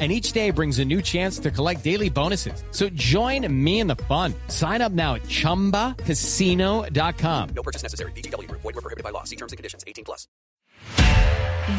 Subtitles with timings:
[0.00, 2.64] And each day brings a new chance to collect daily bonuses.
[2.70, 4.32] So join me in the fun.
[4.48, 7.48] Sign up now at chumbacasino.com.
[7.54, 8.12] No purchase necessary.
[8.12, 8.62] VGW Group.
[8.62, 9.24] Void were prohibited by law.
[9.24, 9.84] See terms and conditions.
[9.86, 10.26] 18 plus.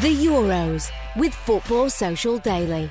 [0.00, 2.90] The Euros with Football Social Daily.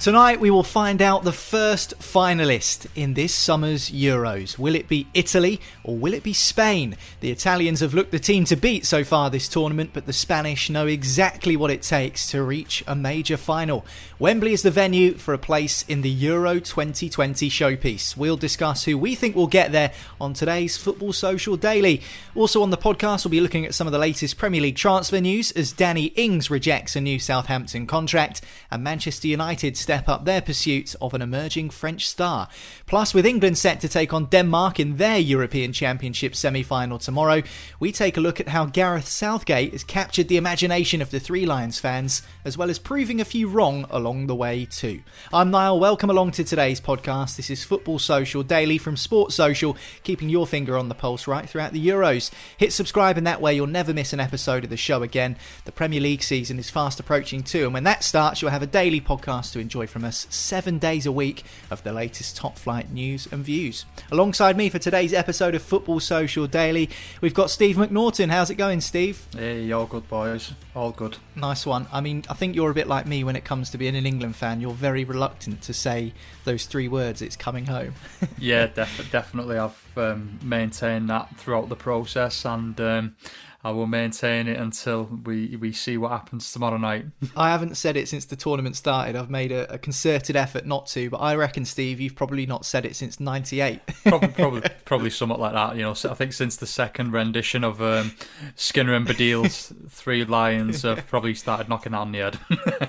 [0.00, 4.58] Tonight, we will find out the first finalist in this summer's Euros.
[4.58, 6.96] Will it be Italy or will it be Spain?
[7.20, 10.70] The Italians have looked the team to beat so far this tournament, but the Spanish
[10.70, 13.84] know exactly what it takes to reach a major final.
[14.18, 18.16] Wembley is the venue for a place in the Euro 2020 showpiece.
[18.16, 22.00] We'll discuss who we think will get there on today's Football Social Daily.
[22.34, 25.20] Also on the podcast, we'll be looking at some of the latest Premier League transfer
[25.20, 30.40] news as Danny Ings rejects a new Southampton contract and Manchester United step up their
[30.40, 32.48] pursuit of an emerging French star.
[32.86, 37.42] Plus, with England set to take on Denmark in their European Championship semi final tomorrow,
[37.80, 41.44] we take a look at how Gareth Southgate has captured the imagination of the Three
[41.44, 45.00] Lions fans, as well as proving a few wrong along the way, too.
[45.32, 47.34] I'm Niall, welcome along to today's podcast.
[47.34, 51.50] This is Football Social Daily from Sports Social, keeping your finger on the pulse right
[51.50, 52.30] throughout the Euros.
[52.56, 55.36] Hit subscribe, and that way you'll never miss an episode of the show again.
[55.64, 58.68] The Premier League season is fast approaching, too, and when that starts, you'll have a
[58.68, 62.90] daily podcast to enjoy from us seven days a week of the latest top flight
[62.90, 63.84] news and views.
[64.10, 68.30] Alongside me for today's episode of Football Social Daily, we've got Steve McNaughton.
[68.30, 69.26] How's it going, Steve?
[69.36, 70.52] Hey, all good, boys.
[70.74, 71.16] All good.
[71.34, 71.86] Nice one.
[71.92, 74.06] I mean, I think you're a bit like me when it comes to being an
[74.06, 74.60] England fan.
[74.60, 76.12] You're very reluctant to say
[76.44, 77.94] those three words, it's coming home.
[78.38, 79.58] yeah, def- definitely.
[79.58, 82.80] I've um, maintained that throughout the process and.
[82.80, 83.16] Um,
[83.62, 87.04] I will maintain it until we, we see what happens tomorrow night.
[87.36, 89.16] I haven't said it since the tournament started.
[89.16, 92.64] I've made a, a, concerted effort not to, but I reckon, Steve, you've probably not
[92.64, 93.80] said it since '98.
[94.04, 95.76] probably, probably, probably something like that.
[95.76, 98.12] You know, I think since the second rendition of um,
[98.54, 102.38] Skinner and Baddiel's Three Lions, I've probably started knocking that on the head.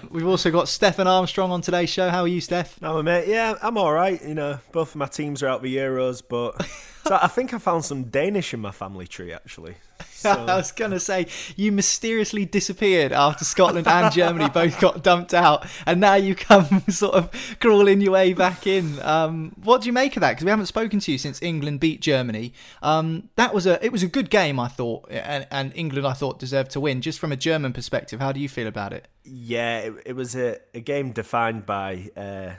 [0.10, 2.10] We've also got Stefan Armstrong on today's show.
[2.10, 2.82] How are you, Steph?
[2.82, 3.28] I'm a mate.
[3.28, 4.24] Yeah, I'm all right.
[4.24, 6.66] You know, both of my teams are out the Euros, but
[7.06, 9.76] so I think I found some Danish in my family tree actually.
[10.22, 10.30] So.
[10.30, 11.26] I was going to say,
[11.56, 16.84] you mysteriously disappeared after Scotland and Germany both got dumped out, and now you come
[16.90, 19.00] sort of crawling your way back in.
[19.02, 20.34] Um, what do you make of that?
[20.34, 22.54] Because we haven't spoken to you since England beat Germany.
[22.84, 26.14] Um, that was a it was a good game, I thought, and, and, England I
[26.14, 27.02] thought deserved to win.
[27.02, 29.08] Just from a German perspective, how do you feel about it?
[29.24, 32.52] Yeah, it, it was a, a, game defined by uh,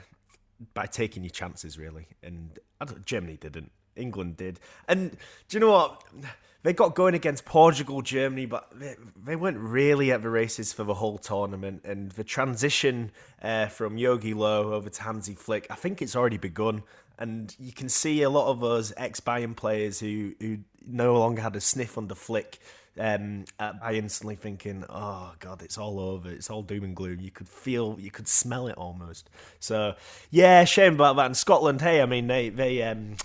[0.73, 2.59] by taking your chances, really, and
[3.05, 3.71] Germany didn't.
[3.95, 4.59] England did.
[4.87, 5.11] And
[5.47, 6.03] do you know what?
[6.63, 10.85] They got going against Portugal, Germany, but they, they weren't really at the races for
[10.85, 11.81] the whole tournament.
[11.83, 16.37] And the transition uh, from Jogi Löw over to Hansi Flick, I think it's already
[16.37, 16.83] begun.
[17.19, 21.41] And you can see a lot of those ex Bayern players who, who no longer
[21.41, 22.59] had a sniff under Flick.
[22.97, 26.29] Um, I instantly thinking, oh god, it's all over.
[26.29, 27.19] It's all doom and gloom.
[27.19, 29.29] You could feel, you could smell it almost.
[29.59, 29.95] So
[30.29, 31.25] yeah, shame about that.
[31.25, 33.15] And Scotland, hey, I mean, they they um,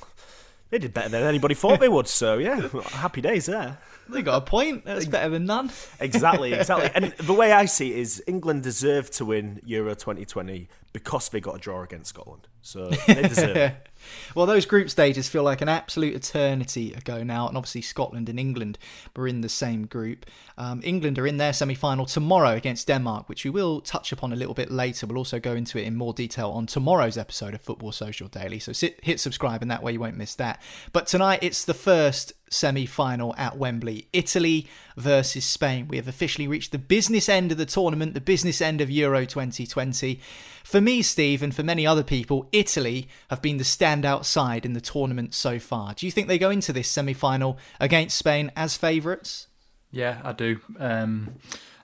[0.71, 2.09] they did better than anybody thought they would.
[2.09, 3.79] So yeah, happy days there.
[4.09, 4.85] They got a point.
[4.85, 5.71] That's better than none.
[6.01, 6.91] Exactly, exactly.
[6.95, 11.41] and the way I see it is England deserved to win Euro 2020 because they
[11.41, 12.49] got a draw against Scotland.
[12.63, 13.88] So they deserve it.
[14.35, 18.39] Well, those group stages feel like an absolute eternity ago now, and obviously Scotland and
[18.39, 18.79] England
[19.17, 20.27] were in the same group.
[20.57, 24.33] Um, England are in their semi final tomorrow against Denmark, which we will touch upon
[24.33, 25.07] a little bit later.
[25.07, 28.59] We'll also go into it in more detail on tomorrow's episode of Football Social Daily.
[28.59, 30.61] So sit, hit subscribe, and that way you won't miss that.
[30.93, 34.67] But tonight it's the first semi final at Wembley Italy
[34.97, 35.89] versus Spain.
[35.89, 39.25] We have officially reached the business end of the tournament, the business end of Euro
[39.25, 40.21] 2020.
[40.65, 44.73] For me, Steve, and for many other people, Italy have been the standout side in
[44.73, 45.95] the tournament so far.
[45.95, 49.47] Do you think they go into this semi final against Spain as favourites?
[49.91, 50.61] Yeah, I do.
[50.79, 51.37] Um,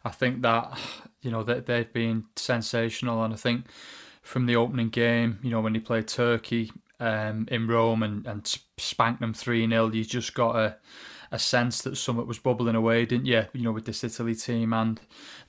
[0.04, 0.78] I think that
[1.22, 3.66] you know that they've been sensational, and I think
[4.22, 6.70] from the opening game, you know when they played Turkey
[7.04, 8.46] um, in Rome and, and
[8.78, 10.76] spanked them three 0 you just got a
[11.34, 13.44] a sense that something was bubbling away, didn't you?
[13.52, 15.00] You know, with this Italy team, and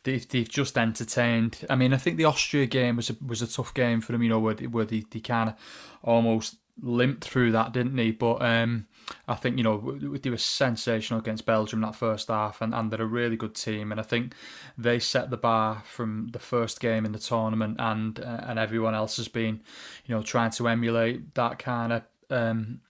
[0.01, 1.59] they've, they've just entertained.
[1.69, 4.23] I mean, I think the Austria game was a, was a tough game for them.
[4.23, 5.55] You know, where they, where they, they kind of
[6.01, 8.09] almost limped through that, didn't they?
[8.09, 8.87] But um,
[9.27, 13.01] I think you know they were sensational against Belgium that first half, and, and they're
[13.01, 13.91] a really good team.
[13.91, 14.33] And I think
[14.77, 18.95] they set the bar from the first game in the tournament, and uh, and everyone
[18.95, 19.61] else has been,
[20.05, 22.81] you know, trying to emulate that kind of um,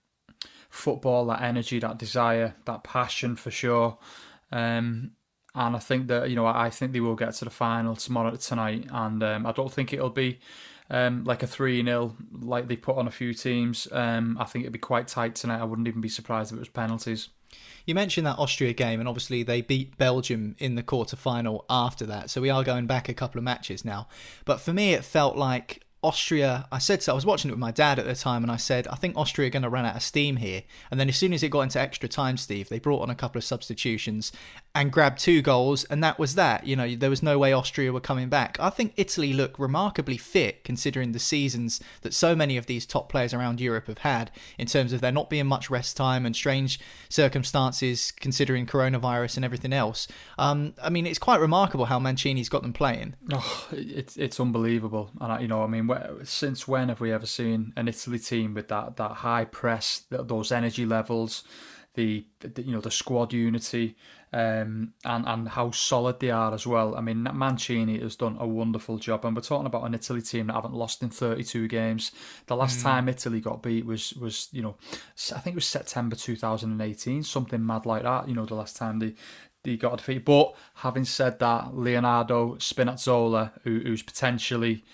[0.68, 3.98] football, that energy, that desire, that passion for sure.
[4.52, 5.12] Um,
[5.54, 8.36] and I think that you know I think they will get to the final tomorrow
[8.36, 10.38] tonight, and um, I don't think it'll be
[10.90, 13.88] um, like a three 0 like they put on a few teams.
[13.92, 15.60] Um, I think it'd be quite tight tonight.
[15.60, 17.28] I wouldn't even be surprised if it was penalties.
[17.84, 22.04] You mentioned that Austria game, and obviously they beat Belgium in the quarter final after
[22.06, 22.30] that.
[22.30, 24.08] So we are going back a couple of matches now.
[24.44, 27.10] But for me, it felt like Austria, I said so.
[27.10, 29.16] I was watching it with my dad at the time, and I said, I think
[29.16, 30.62] Austria are going to run out of steam here.
[30.88, 33.14] And then as soon as it got into extra time, Steve, they brought on a
[33.16, 34.30] couple of substitutions
[34.72, 36.64] and grabbed two goals, and that was that.
[36.64, 38.56] You know, there was no way Austria were coming back.
[38.60, 43.08] I think Italy look remarkably fit considering the seasons that so many of these top
[43.08, 46.36] players around Europe have had in terms of there not being much rest time and
[46.36, 46.78] strange
[47.08, 50.06] circumstances considering coronavirus and everything else.
[50.38, 53.16] Um, I mean, it's quite remarkable how Mancini's got them playing.
[53.32, 55.88] Oh, it's it's unbelievable, and I, you know, I mean
[56.24, 60.52] since when have we ever seen an Italy team with that that high press, those
[60.52, 61.44] energy levels,
[61.94, 63.96] the, the you know the squad unity,
[64.32, 66.94] um, and and how solid they are as well.
[66.94, 70.48] I mean, Mancini has done a wonderful job, and we're talking about an Italy team
[70.48, 72.12] that haven't lost in 32 games.
[72.46, 72.82] The last mm.
[72.82, 74.76] time Italy got beat was was you know,
[75.34, 78.28] I think it was September 2018, something mad like that.
[78.28, 79.14] You know, the last time they
[79.66, 80.24] they got a defeat.
[80.24, 84.84] But having said that, Leonardo Spinazzola, who, who's potentially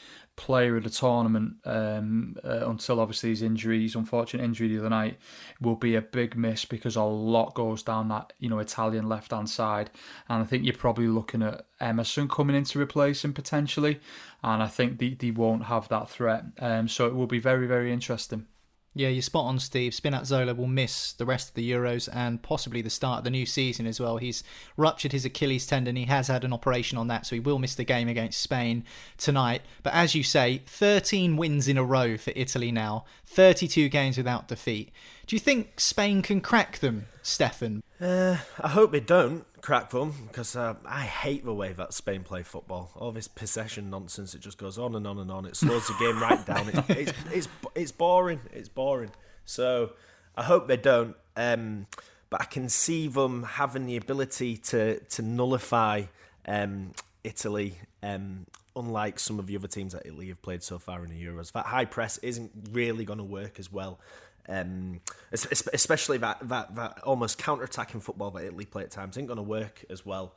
[0.43, 4.91] player of the tournament um, uh, until obviously his injury, his unfortunate injury the other
[4.91, 5.17] night,
[5.61, 9.31] will be a big miss because a lot goes down that you know Italian left
[9.31, 9.89] hand side,
[10.29, 14.01] and I think you're probably looking at Emerson coming in to replace him potentially,
[14.43, 17.69] and I think they, they won't have that threat, um, so it will be very
[17.69, 18.47] very interesting.
[18.95, 19.93] Yeah, you're spot on, Steve.
[19.93, 23.47] Spinazzola will miss the rest of the Euros and possibly the start of the new
[23.47, 24.19] season as well.
[24.19, 24.45] He's
[24.77, 25.97] ruptured his Achilles tendon.
[25.97, 28.85] He has had an operation on that, so he will miss the game against Spain
[29.17, 29.63] tonight.
[29.83, 34.47] But as you say, 13 wins in a row for Italy now, 32 games without
[34.47, 34.93] defeat.
[35.27, 37.83] Do you think Spain can crack them, Stefan?
[38.01, 42.25] Uh, I hope they don't crack them because uh, I hate the way that Spain
[42.25, 42.91] play football.
[42.97, 45.47] All this possession nonsense, it just goes on and on and on.
[45.47, 46.69] It slows the game right down.
[46.69, 48.41] It, it's, it's, it's boring.
[48.53, 49.11] It's boring.
[49.45, 49.93] So
[50.37, 51.17] I hope they don't.
[51.37, 51.87] Um,
[52.29, 56.05] but I can see them having the ability to to nullify
[56.47, 56.93] um,
[57.23, 57.79] Italy.
[58.03, 61.23] Um, unlike some of the other teams that Italy have played so far in the
[61.23, 64.01] Euros, that high press isn't really going to work as well
[64.49, 65.01] um,
[65.33, 69.43] especially that, that, that almost counter-attacking football that Italy play at times ain't going to
[69.43, 70.35] work as well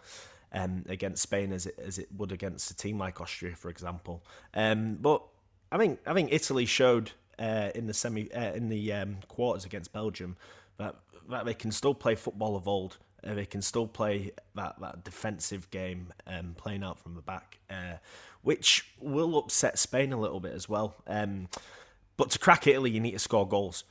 [0.55, 4.23] um, against Spain as it as it would against a team like Austria, for example.
[4.53, 5.23] Um, but
[5.71, 9.65] I think I think Italy showed uh, in the semi uh, in the um, quarters
[9.65, 10.37] against Belgium
[10.77, 10.95] that
[11.29, 12.97] that they can still play football of old.
[13.23, 17.57] Uh, they can still play that, that defensive game, um, playing out from the back,
[17.71, 17.95] uh,
[18.43, 20.95] which will upset Spain a little bit as well.
[21.07, 21.47] Um,
[22.17, 23.83] but to crack Italy, you need to score goals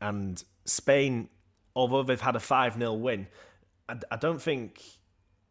[0.00, 1.28] and Spain,
[1.74, 3.26] although they've had a five 0 win,
[3.88, 4.82] I, I, don't think.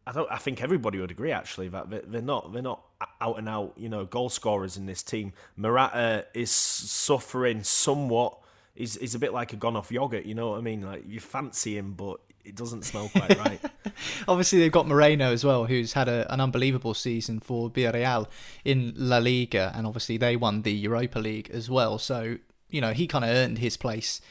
[0.05, 0.31] I don't.
[0.31, 2.53] I think everybody would agree actually that they're not.
[2.53, 2.83] They're not
[3.21, 3.73] out and out.
[3.77, 5.33] You know, goal scorers in this team.
[5.55, 8.39] Morata is suffering somewhat.
[8.75, 10.25] He's, he's a bit like a gone off yogurt.
[10.25, 10.81] You know what I mean?
[10.81, 13.59] Like you fancy him, but it doesn't smell quite right.
[14.27, 18.27] Obviously, they've got Moreno as well, who's had a, an unbelievable season for Villarreal
[18.63, 21.97] in La Liga, and obviously they won the Europa League as well.
[21.97, 22.37] So
[22.69, 24.21] you know, he kind of earned his place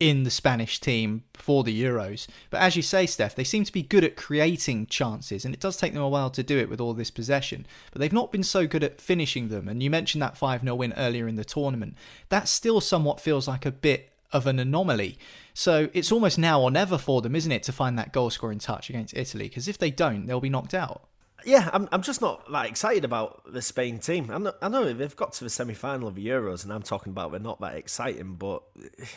[0.00, 2.28] in the Spanish team for the Euros.
[2.50, 5.60] But as you say, Steph, they seem to be good at creating chances, and it
[5.60, 7.66] does take them a while to do it with all this possession.
[7.90, 9.68] But they've not been so good at finishing them.
[9.68, 11.96] And you mentioned that 5 0 win earlier in the tournament.
[12.28, 15.18] That still somewhat feels like a bit of an anomaly.
[15.52, 18.58] So it's almost now or never for them, isn't it, to find that goal scoring
[18.58, 19.48] touch against Italy?
[19.48, 21.08] Because if they don't, they'll be knocked out.
[21.44, 24.30] Yeah, I'm, I'm just not that excited about the Spain team.
[24.30, 26.82] I know, I know they've got to the semi final of the Euros, and I'm
[26.82, 28.62] talking about they're not that exciting, but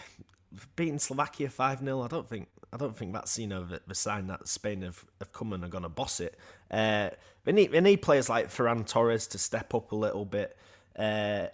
[0.76, 3.96] beating Slovakia five 0 I don't think I don't think that's you know the, the
[3.96, 6.38] sign that Spain have, have come and are going to boss it.
[6.70, 7.10] Uh,
[7.44, 10.56] they need they need players like Ferran Torres to step up a little bit,
[10.98, 11.48] uh,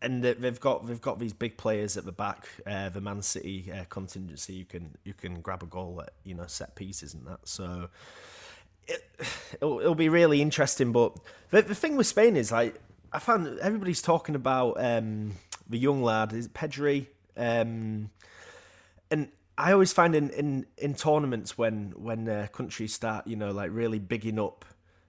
[0.00, 2.48] and they've got they've got these big players at the back.
[2.66, 6.34] Uh, the Man City uh, contingency, you can you can grab a goal at you
[6.34, 7.46] know set pieces and that.
[7.46, 7.88] So
[8.86, 9.02] it,
[9.54, 10.92] it'll, it'll be really interesting.
[10.92, 11.16] But
[11.50, 12.80] the, the thing with Spain is like
[13.12, 15.32] I found everybody's talking about um,
[15.68, 17.06] the young lad is Pedri.
[17.36, 18.10] Um,
[19.10, 23.52] and I always find in, in, in tournaments when when uh, countries start, you know,
[23.52, 24.64] like really bigging up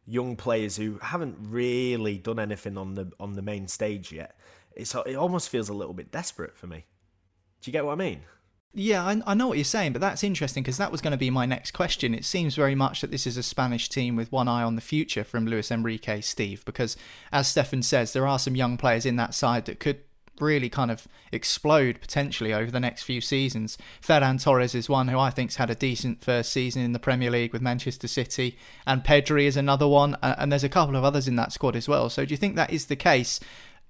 [0.06, 4.38] young players who haven't really done anything on the on the main stage yet,
[4.76, 6.86] it's it almost feels a little bit desperate for me.
[7.62, 8.22] Do you get what I mean?
[8.78, 11.18] Yeah, I, I know what you're saying, but that's interesting because that was going to
[11.18, 12.14] be my next question.
[12.14, 14.82] It seems very much that this is a Spanish team with one eye on the
[14.82, 16.98] future from Luis Enrique, Steve, because
[17.32, 20.00] as Stefan says, there are some young players in that side that could
[20.42, 23.78] really kind of explode potentially over the next few seasons.
[24.02, 27.32] Ferran Torres is one who I think's had a decent first season in the Premier
[27.32, 31.30] League with Manchester City, and Pedri is another one, and there's a couple of others
[31.30, 32.10] in that squad as well.
[32.10, 33.40] So do you think that is the case?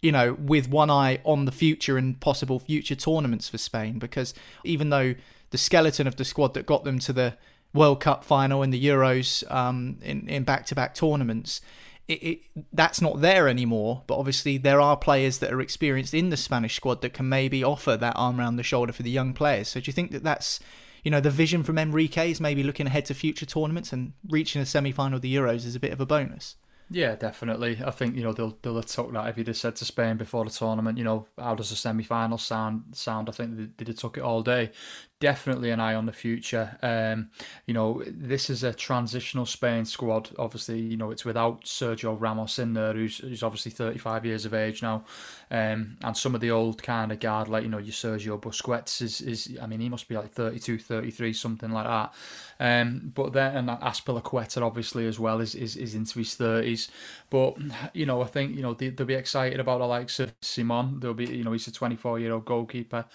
[0.05, 4.33] You know, with one eye on the future and possible future tournaments for Spain, because
[4.63, 5.15] even though
[5.49, 7.37] the skeleton of the squad that got them to the
[7.73, 11.61] World Cup final and the Euros um, in in back to back tournaments
[12.07, 12.39] it, it,
[12.71, 14.03] that's not there anymore.
[14.07, 17.63] But obviously, there are players that are experienced in the Spanish squad that can maybe
[17.63, 19.69] offer that arm around the shoulder for the young players.
[19.69, 20.59] So do you think that that's
[21.03, 24.61] you know the vision from Enrique is maybe looking ahead to future tournaments and reaching
[24.61, 26.55] a semi final of the Euros is a bit of a bonus?
[26.89, 27.79] Yeah, definitely.
[27.83, 30.17] I think you know they'll they'll have took that if you'd have said to Spain
[30.17, 30.99] before the tournament.
[30.99, 32.95] You know, how does the semi final sound?
[32.95, 33.27] Sound?
[33.27, 34.71] I think they, they'd have took it all day
[35.19, 36.77] definitely an eye on the future.
[36.81, 37.29] Um,
[37.65, 40.29] you know, this is a transitional Spain squad.
[40.37, 44.53] Obviously, you know, it's without Sergio Ramos in there, who's, who's obviously 35 years of
[44.53, 45.05] age now.
[45.49, 49.01] Um, and some of the old kind of guard, like, you know, your Sergio Busquets
[49.01, 52.13] is, is, I mean, he must be like 32, 33, something like that.
[52.59, 56.89] Um, but then, and Azpilicueta obviously as well is, is, is into his 30s.
[57.29, 57.57] But,
[57.93, 60.99] you know, I think, you know, they, they'll be excited about the likes of Simon.
[60.99, 63.05] They'll be, you know, he's a 24 year old goalkeeper.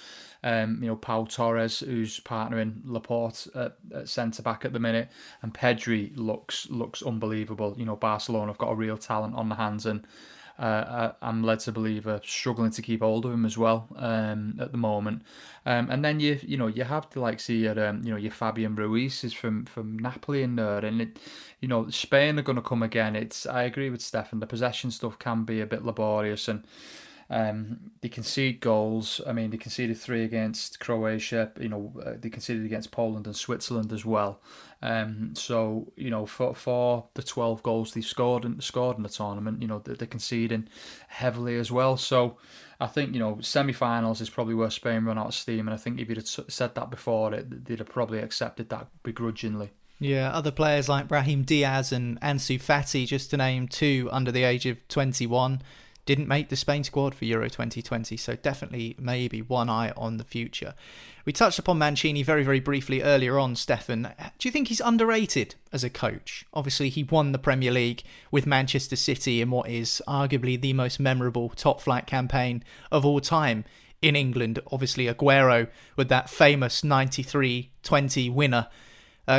[0.43, 5.11] Um, you know, Pau Torres, who's partnering Laporte at, at centre back at the minute,
[5.43, 7.75] and Pedri looks looks unbelievable.
[7.77, 10.07] You know, Barcelona have got a real talent on the hands, and
[10.61, 14.57] uh, I'm led to believe are struggling to keep hold of him as well um,
[14.61, 15.23] at the moment.
[15.65, 18.19] Um, and then you you know you have to like see your um, you know
[18.19, 21.19] your Fabian Ruiz is from from Napoli in there, and it,
[21.61, 23.17] you know Spain are going to come again.
[23.17, 24.41] It's I agree with Stefan.
[24.41, 26.65] The possession stuff can be a bit laborious and.
[27.31, 29.21] Um, they concede goals.
[29.25, 31.53] I mean, they conceded three against Croatia.
[31.61, 34.41] You know, uh, they conceded against Poland and Switzerland as well.
[34.83, 39.09] Um, so you know, for for the twelve goals they scored and scored in the
[39.09, 40.69] tournament, you know, they're, they're conceding
[41.07, 41.97] heavily as well.
[41.97, 42.37] So
[42.81, 45.69] I think you know, semi-finals is probably where Spain run out of steam.
[45.69, 48.89] And I think if you'd have said that before, it, they'd have probably accepted that
[49.05, 49.71] begrudgingly.
[50.01, 54.45] Yeah, other players like Brahim Diaz and Ansu Fati, just to name two under the
[54.45, 55.61] age of 21,
[56.07, 60.25] didn't make the Spain squad for Euro 2020, so definitely maybe one eye on the
[60.25, 60.75] future.
[61.25, 64.13] We touched upon Mancini very, very briefly earlier on, Stefan.
[64.39, 66.47] Do you think he's underrated as a coach?
[66.55, 70.99] Obviously, he won the Premier League with Manchester City in what is arguably the most
[70.99, 73.65] memorable top flight campaign of all time
[74.03, 74.59] in England.
[74.73, 78.69] Obviously, Aguero with that famous 93 20 winner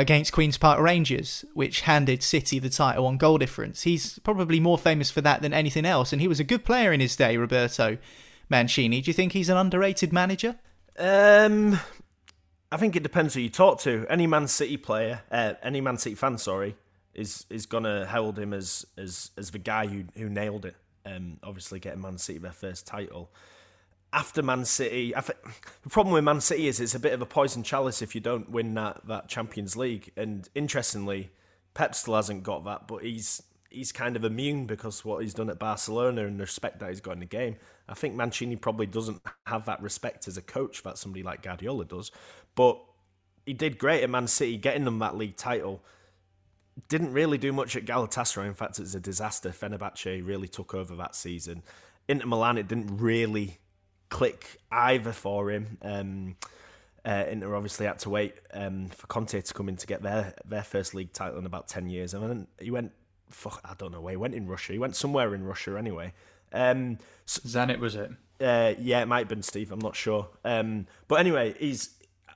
[0.00, 3.82] against Queen's Park Rangers, which handed City the title on goal difference.
[3.82, 6.92] He's probably more famous for that than anything else, and he was a good player
[6.92, 7.98] in his day, Roberto
[8.48, 9.00] Mancini.
[9.00, 10.56] Do you think he's an underrated manager?
[10.98, 11.78] Um,
[12.70, 14.06] I think it depends who you talk to.
[14.08, 16.76] Any Man City player, uh, any Man City fan, sorry,
[17.14, 20.76] is is gonna hold him as as as the guy who who nailed it.
[21.04, 23.30] Um, obviously getting Man City their first title
[24.12, 25.38] after Man City, th-
[25.82, 28.20] the problem with Man City is it's a bit of a poison chalice if you
[28.20, 30.12] don't win that, that Champions League.
[30.16, 31.30] And interestingly,
[31.74, 35.48] Pep still hasn't got that, but he's he's kind of immune because what he's done
[35.48, 37.56] at Barcelona and the respect that he's got in the game.
[37.88, 41.86] I think Mancini probably doesn't have that respect as a coach that somebody like Guardiola
[41.86, 42.10] does,
[42.54, 42.78] but
[43.46, 45.82] he did great at Man City, getting them that league title.
[46.88, 48.46] Didn't really do much at Galatasaray.
[48.46, 49.50] In fact, it's a disaster.
[49.50, 51.62] Fenerbahce really took over that season.
[52.08, 53.58] Inter Milan, it didn't really
[54.12, 55.78] click either for him.
[55.82, 56.36] Um,
[57.04, 60.34] Uh, Inter obviously had to wait um, for Conte to come in to get their
[60.44, 62.92] their first league title in about ten years, and then he went.
[63.28, 64.72] Fuck, I don't know where he went in Russia.
[64.72, 66.12] He went somewhere in Russia anyway.
[66.52, 68.10] Um, so, Zenit was it?
[68.42, 69.72] uh, yeah, it might have been Steve.
[69.72, 70.28] I'm not sure.
[70.44, 71.90] Um, but anyway, he's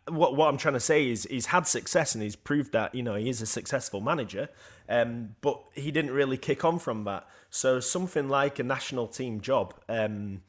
[0.08, 3.02] what what I'm trying to say is he's had success and he's proved that you
[3.02, 4.48] know he is a successful manager.
[4.88, 7.28] Um, but he didn't really kick on from that.
[7.50, 10.42] So something like a national team job um,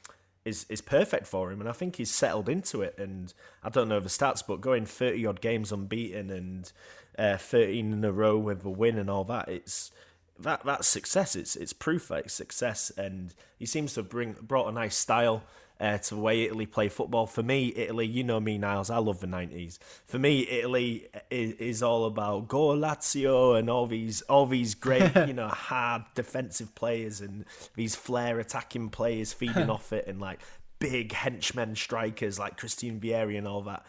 [0.47, 2.95] is is perfect for him, and I think he's settled into it.
[2.97, 6.71] And I don't know the stats, but going 30 odd games unbeaten and
[7.17, 9.91] uh, 13 in a row with a win and all that, it's
[10.39, 11.35] that that's success.
[11.35, 15.43] It's it's proof that it's success, and he seems to bring brought a nice style
[15.79, 17.27] uh, to the way Italy play football.
[17.27, 18.89] For me, Italy, you know me, Niles.
[18.89, 19.79] I love the nineties.
[20.05, 25.15] For me, Italy is, is all about Go Lazio and all these all these great,
[25.27, 30.39] you know, hard defensive players and these flair attacking players feeding off it, and like
[30.79, 33.85] big henchmen strikers like Christian Vieri and all that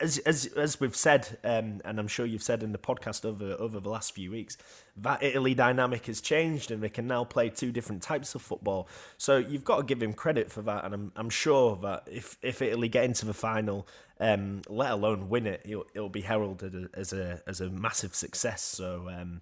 [0.00, 3.56] as as as we've said, um, and I'm sure you've said in the podcast over
[3.58, 4.56] over the last few weeks,
[4.96, 8.88] that Italy dynamic has changed, and they can now play two different types of football.
[9.16, 12.38] So you've got to give him credit for that, and I'm I'm sure that if
[12.42, 13.88] if Italy get into the final,
[14.20, 18.62] um, let alone win it, it'll, it'll be heralded as a as a massive success.
[18.62, 19.08] So.
[19.08, 19.40] Um,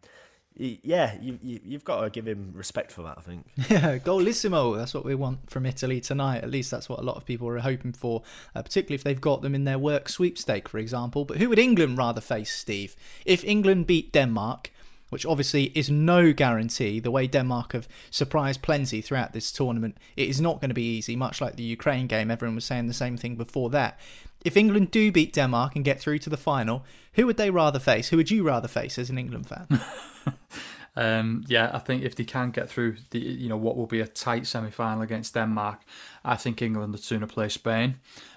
[0.58, 3.46] yeah, you, you, have got to give him respect for that, I think.
[3.70, 4.76] Yeah, golissimo.
[4.76, 6.42] That's what we want from Italy tonight.
[6.42, 8.22] At least that's what a lot of people are hoping for,
[8.54, 11.24] uh, particularly if they've got them in their work sweepstake, for example.
[11.24, 12.96] But who would England rather face, Steve?
[13.26, 14.70] If England beat Denmark,
[15.10, 20.28] which obviously is no guarantee, the way Denmark have surprised plenty throughout this tournament, it
[20.28, 22.30] is not going to be easy, much like the Ukraine game.
[22.30, 23.98] Everyone was saying the same thing before that.
[24.46, 26.84] If England do beat Denmark and get through to the final,
[27.14, 28.10] who would they rather face?
[28.10, 29.80] Who would you rather face as an England fan?
[30.96, 34.00] um, yeah, I think if they can get through the, you know, what will be
[34.00, 35.80] a tight semi-final against Denmark,
[36.24, 37.96] I think England would sooner play Spain.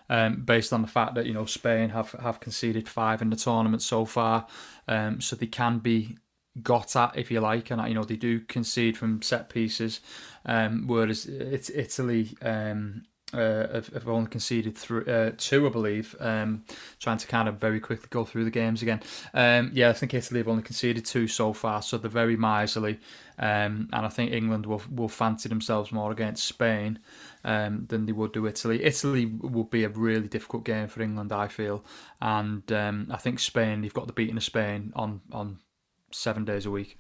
[0.10, 3.36] Um, based on the fact that you know Spain have have conceded five in the
[3.36, 4.48] tournament so far,
[4.88, 6.18] um, so they can be
[6.64, 10.02] got at if you like, and you know they do concede from set pieces,
[10.48, 16.64] um, whereas it's Italy um, uh, have, only conceded through, uh, two, I believe, um,
[17.00, 19.02] trying to kind of very quickly go through the games again.
[19.34, 23.00] Um, yeah, I think Italy have only conceded two so far, so they're very miserly.
[23.38, 27.00] Um, and I think England will will fancy themselves more against Spain
[27.46, 28.84] um, than they would do Italy.
[28.84, 31.86] Italy will be a really difficult game for England, I feel,
[32.20, 33.84] and um, I think Spain.
[33.84, 35.60] You've got the beating of Spain on on
[36.12, 37.00] seven days a week.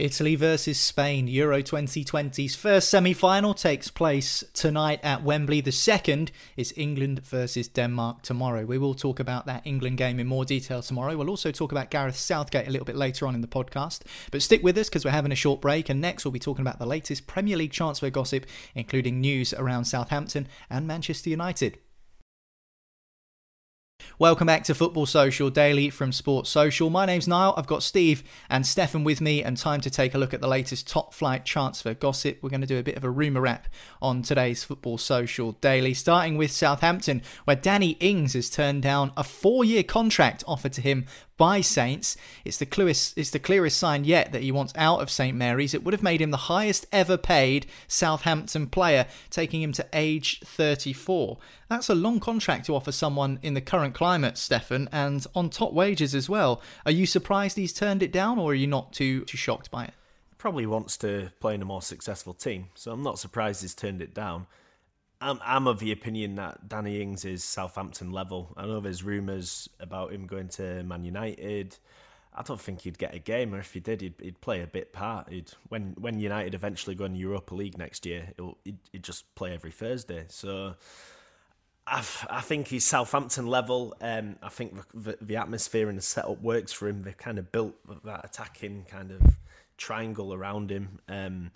[0.00, 5.60] Italy versus Spain, Euro 2020's first semi final takes place tonight at Wembley.
[5.60, 8.64] The second is England versus Denmark tomorrow.
[8.64, 11.16] We will talk about that England game in more detail tomorrow.
[11.16, 14.00] We'll also talk about Gareth Southgate a little bit later on in the podcast.
[14.30, 16.62] But stick with us because we're having a short break, and next we'll be talking
[16.62, 21.78] about the latest Premier League transfer gossip, including news around Southampton and Manchester United.
[24.18, 26.90] Welcome back to Football Social Daily from Sports Social.
[26.90, 27.54] My name's Niall.
[27.56, 30.48] I've got Steve and Stefan with me, and time to take a look at the
[30.48, 32.38] latest top flight transfer gossip.
[32.42, 33.68] We're going to do a bit of a rumour wrap
[34.02, 39.24] on today's Football Social Daily, starting with Southampton, where Danny Ings has turned down a
[39.24, 41.06] four year contract offered to him
[41.40, 42.18] by Saints.
[42.44, 45.72] It's the clearest, it's the clearest sign yet that he wants out of St Mary's.
[45.72, 50.40] It would have made him the highest ever paid Southampton player, taking him to age
[50.40, 51.38] 34.
[51.70, 55.72] That's a long contract to offer someone in the current climate, Stefan, and on top
[55.72, 56.60] wages as well.
[56.84, 59.84] Are you surprised he's turned it down, or are you not too, too shocked by
[59.84, 59.94] it?
[60.36, 64.02] Probably wants to play in a more successful team, so I'm not surprised he's turned
[64.02, 64.46] it down.
[65.20, 68.54] I'm, I'm of the opinion that Danny Ings is Southampton level.
[68.56, 71.76] I know there's rumours about him going to Man United.
[72.34, 74.66] I don't think he'd get a game, or if he did, he'd, he'd play a
[74.66, 75.28] bit part.
[75.28, 78.28] He'd, when when United eventually go in Europa League next year,
[78.64, 80.26] he'd, he'd just play every Thursday.
[80.28, 80.76] So
[81.86, 81.98] I,
[82.30, 83.96] I think he's Southampton level.
[84.00, 87.02] Um, I think the, the, the atmosphere and the setup works for him.
[87.02, 89.36] They've kind of built that attacking kind of
[89.76, 91.00] triangle around him.
[91.08, 91.50] Um,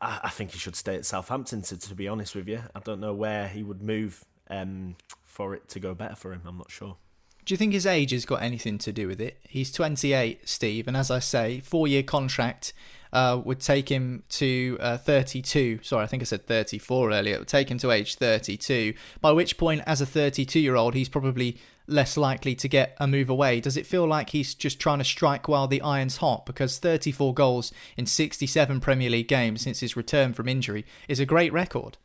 [0.00, 1.62] I, I, think he should stay at Southampton.
[1.62, 5.54] To, to be honest with you, I don't know where he would move um, for
[5.54, 6.42] it to go better for him.
[6.46, 6.96] I'm not sure.
[7.44, 9.38] Do you think his age has got anything to do with it?
[9.48, 12.72] He's 28, Steve, and as I say, four-year contract
[13.12, 15.78] uh, would take him to uh, 32.
[15.82, 17.36] Sorry, I think I said 34 earlier.
[17.36, 18.94] It would take him to age 32.
[19.20, 23.60] By which point, as a 32-year-old, he's probably less likely to get a move away?
[23.60, 26.46] Does it feel like he's just trying to strike while the iron's hot?
[26.46, 31.26] Because 34 goals in 67 Premier League games since his return from injury is a
[31.26, 31.98] great record.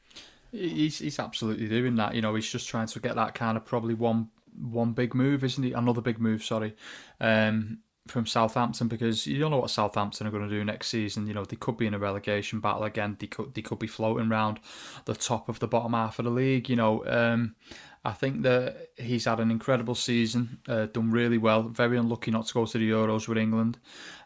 [0.52, 2.14] He's he's absolutely doing that.
[2.14, 5.44] You know, he's just trying to get that kind of probably one one big move,
[5.44, 5.72] isn't he?
[5.72, 6.76] Another big move, sorry.
[7.20, 11.28] Um, from Southampton because you don't know what Southampton are going to do next season.
[11.28, 13.16] You know they could be in a relegation battle again.
[13.20, 14.60] They could they could be floating around
[15.06, 16.70] the top of the bottom half of the league.
[16.70, 17.56] You know, um,
[18.04, 21.64] I think that he's had an incredible season, uh, done really well.
[21.64, 23.78] Very unlucky not to go to the Euros with England,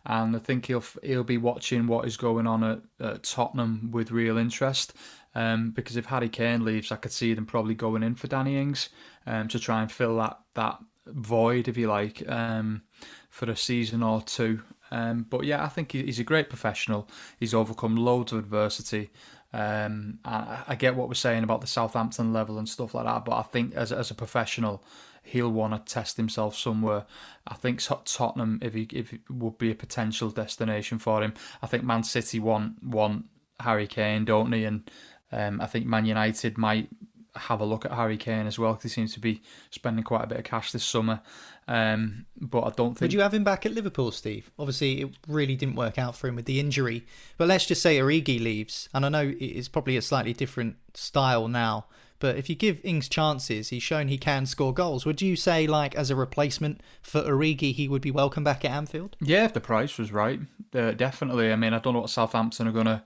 [0.05, 4.11] and I think he'll he'll be watching what is going on at, at Tottenham with
[4.11, 4.93] real interest.
[5.37, 8.57] Um, because if Harry Kane leaves, I could see them probably going in for Danny
[8.57, 8.87] Ings
[9.27, 12.83] um, to try and fill that that void, if you like, um,
[13.29, 14.61] for a season or two.
[14.91, 17.09] Um, but yeah, I think he's a great professional.
[17.37, 19.09] He's overcome loads of adversity.
[19.55, 23.23] Um, I, I, get what we're saying about the Southampton level and stuff like that,
[23.23, 24.83] but I think as as a professional,
[25.23, 27.05] he'll want to test himself somewhere.
[27.47, 31.33] I think Tottenham, if he if it would be a potential destination for him.
[31.61, 33.27] I think Man City want want
[33.61, 34.65] Harry Kane, don't they?
[34.65, 34.91] And
[35.31, 36.89] um, I think Man United might
[37.35, 40.23] have a look at Harry Kane as well because he seems to be spending quite
[40.23, 41.21] a bit of cash this summer.
[41.67, 43.01] Um, but I don't think.
[43.01, 44.51] Would you have him back at Liverpool, Steve?
[44.59, 47.05] Obviously, it really didn't work out for him with the injury.
[47.37, 51.47] But let's just say Origi leaves, and I know it's probably a slightly different style
[51.47, 51.85] now.
[52.19, 55.05] But if you give Ings chances, he's shown he can score goals.
[55.05, 58.71] Would you say, like, as a replacement for Origi, he would be welcome back at
[58.71, 59.17] Anfield?
[59.19, 60.39] Yeah, if the price was right,
[60.73, 61.51] uh, definitely.
[61.51, 63.03] I mean, I don't know what Southampton are going to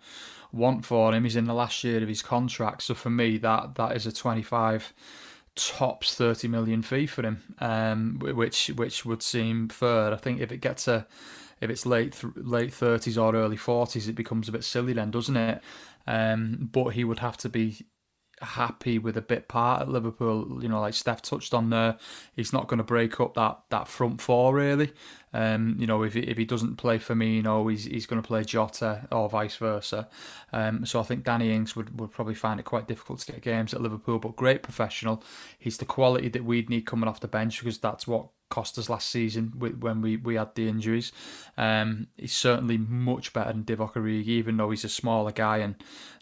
[0.52, 1.24] want for him.
[1.24, 4.12] He's in the last year of his contract, so for me, that that is a
[4.12, 4.94] twenty-five
[5.56, 10.14] tops 30 million fee for him, um, which which would seem fair.
[10.14, 11.06] I think if it gets a
[11.62, 15.36] if it's late late 30s or early 40s, it becomes a bit silly then, doesn't
[15.36, 15.62] it?
[16.08, 17.86] Um, but he would have to be
[18.42, 20.62] happy with a bit part at Liverpool.
[20.62, 21.98] You know, like Steph touched on there,
[22.36, 24.92] he's not going to break up that, that front four really.
[25.32, 28.22] Um, you know, if he, if he doesn't play for me, Firmino, he's he's going
[28.22, 30.08] to play Jota or vice versa.
[30.52, 33.42] Um, so I think Danny Ings would, would probably find it quite difficult to get
[33.42, 35.24] games at Liverpool, but great professional.
[35.58, 38.90] He's the quality that we'd need coming off the bench because that's what cost us
[38.90, 41.12] last season when we, we had the injuries.
[41.58, 45.76] Um, he's certainly much better than Divock Origi, even though he's a smaller guy and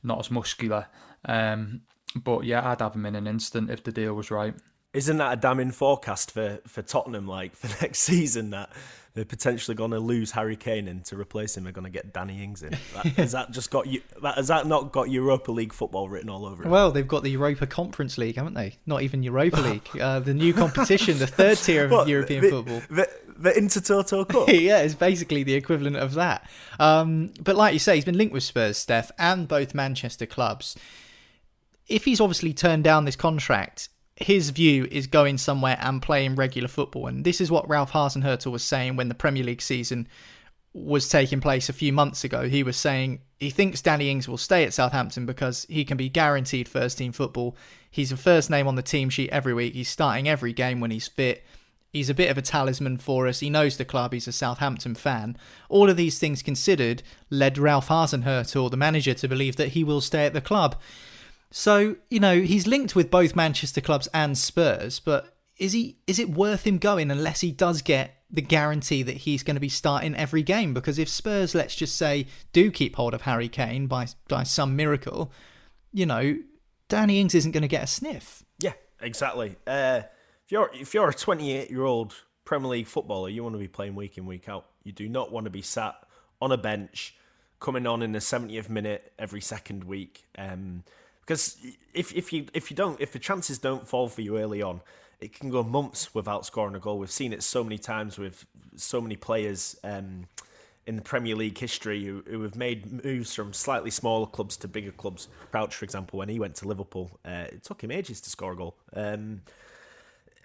[0.03, 0.87] not as muscular.
[1.23, 1.81] Um,
[2.23, 4.53] but yeah, I'd have him in an instant if the deal was right.
[4.93, 7.27] Isn't that a damning forecast for, for Tottenham?
[7.27, 8.71] Like for next season, that
[9.17, 12.13] they're potentially going to lose Harry Kane and to replace him, they're going to get
[12.13, 12.77] Danny Ings in.
[12.93, 14.01] That, has that just got you?
[14.21, 16.69] That, has that not got Europa League football written all over it?
[16.69, 18.77] Well, they've got the Europa Conference League, haven't they?
[18.85, 22.49] Not even Europa League, uh, the new competition, the third tier of what, European the,
[22.51, 22.81] football.
[22.91, 24.49] The, the Intertoto Cup.
[24.49, 26.47] yeah, it's basically the equivalent of that.
[26.79, 30.75] Um, but like you say, he's been linked with Spurs, Steph, and both Manchester clubs
[31.87, 36.67] if he's obviously turned down this contract, his view is going somewhere and playing regular
[36.67, 37.07] football.
[37.07, 40.07] And this is what Ralph Hasenhüttl was saying when the Premier League season
[40.73, 42.47] was taking place a few months ago.
[42.49, 46.09] He was saying he thinks Danny Ings will stay at Southampton because he can be
[46.09, 47.55] guaranteed first team football.
[47.89, 49.73] He's a first name on the team sheet every week.
[49.73, 51.43] He's starting every game when he's fit.
[51.93, 53.39] He's a bit of a talisman for us.
[53.39, 54.13] He knows the club.
[54.13, 55.37] He's a Southampton fan.
[55.69, 60.01] All of these things considered led Ralph Hasenhüttl, the manager, to believe that he will
[60.01, 60.75] stay at the club.
[61.51, 66.19] So, you know, he's linked with both Manchester clubs and Spurs, but is he is
[66.19, 69.69] it worth him going unless he does get the guarantee that he's going to be
[69.69, 70.73] starting every game?
[70.73, 74.75] Because if Spurs, let's just say, do keep hold of Harry Kane by by some
[74.75, 75.31] miracle,
[75.93, 76.37] you know,
[76.89, 78.43] Danny Ings isn't going to get a sniff.
[78.59, 79.55] Yeah, exactly.
[79.65, 80.01] Uh,
[80.45, 82.13] if you're if you're a 28 year old
[82.45, 84.65] Premier League footballer, you want to be playing week in week out.
[84.83, 85.95] You do not want to be sat
[86.41, 87.15] on a bench,
[87.59, 90.25] coming on in the 70th minute every second week.
[90.37, 90.83] Um,
[91.27, 91.57] because
[91.93, 94.79] if if you if you don't if the chances don't fall for you early on,
[95.19, 96.97] it can go months without scoring a goal.
[96.97, 98.45] We've seen it so many times with
[98.77, 100.27] so many players um,
[100.85, 104.67] in the Premier League history who, who, have made moves from slightly smaller clubs to
[104.69, 105.27] bigger clubs.
[105.51, 108.53] Crouch, for example, when he went to Liverpool, uh, it took him ages to score
[108.53, 108.75] a goal.
[108.93, 109.41] Um,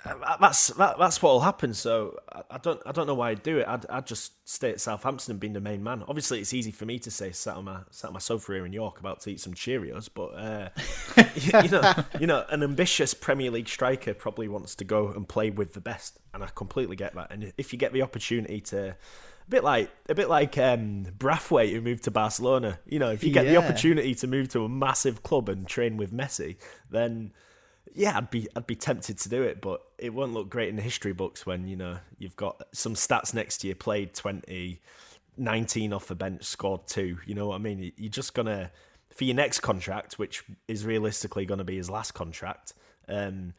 [0.04, 1.74] that's that, that's what will happen.
[1.74, 3.68] So I, I, don't I don't know why I'd do it.
[3.68, 6.02] I'd, I'd just stay at Southampton and be the main man.
[6.08, 8.66] Obviously, it's easy for me to say sat on my sat on my sofa here
[8.66, 10.68] in York about to eat some Cheerios, but uh,
[11.34, 15.28] you, you, know you know an ambitious Premier League striker probably wants to go and
[15.28, 17.30] play with the best, and I completely get that.
[17.30, 18.96] And if you get the opportunity to
[19.46, 22.78] a bit like a bit like um, Braithwaite who moved to Barcelona.
[22.86, 23.52] You know, if you get yeah.
[23.52, 26.56] the opportunity to move to a massive club and train with Messi,
[26.90, 27.32] then
[27.94, 30.76] yeah, I'd be I'd be tempted to do it, but it won't look great in
[30.76, 33.74] the history books when you know you've got some stats next to you.
[33.74, 34.80] Played 20,
[35.36, 37.18] 19 off the bench, scored two.
[37.26, 37.92] You know what I mean?
[37.96, 38.70] You're just gonna
[39.14, 42.72] for your next contract, which is realistically going to be his last contract.
[43.08, 43.54] Um,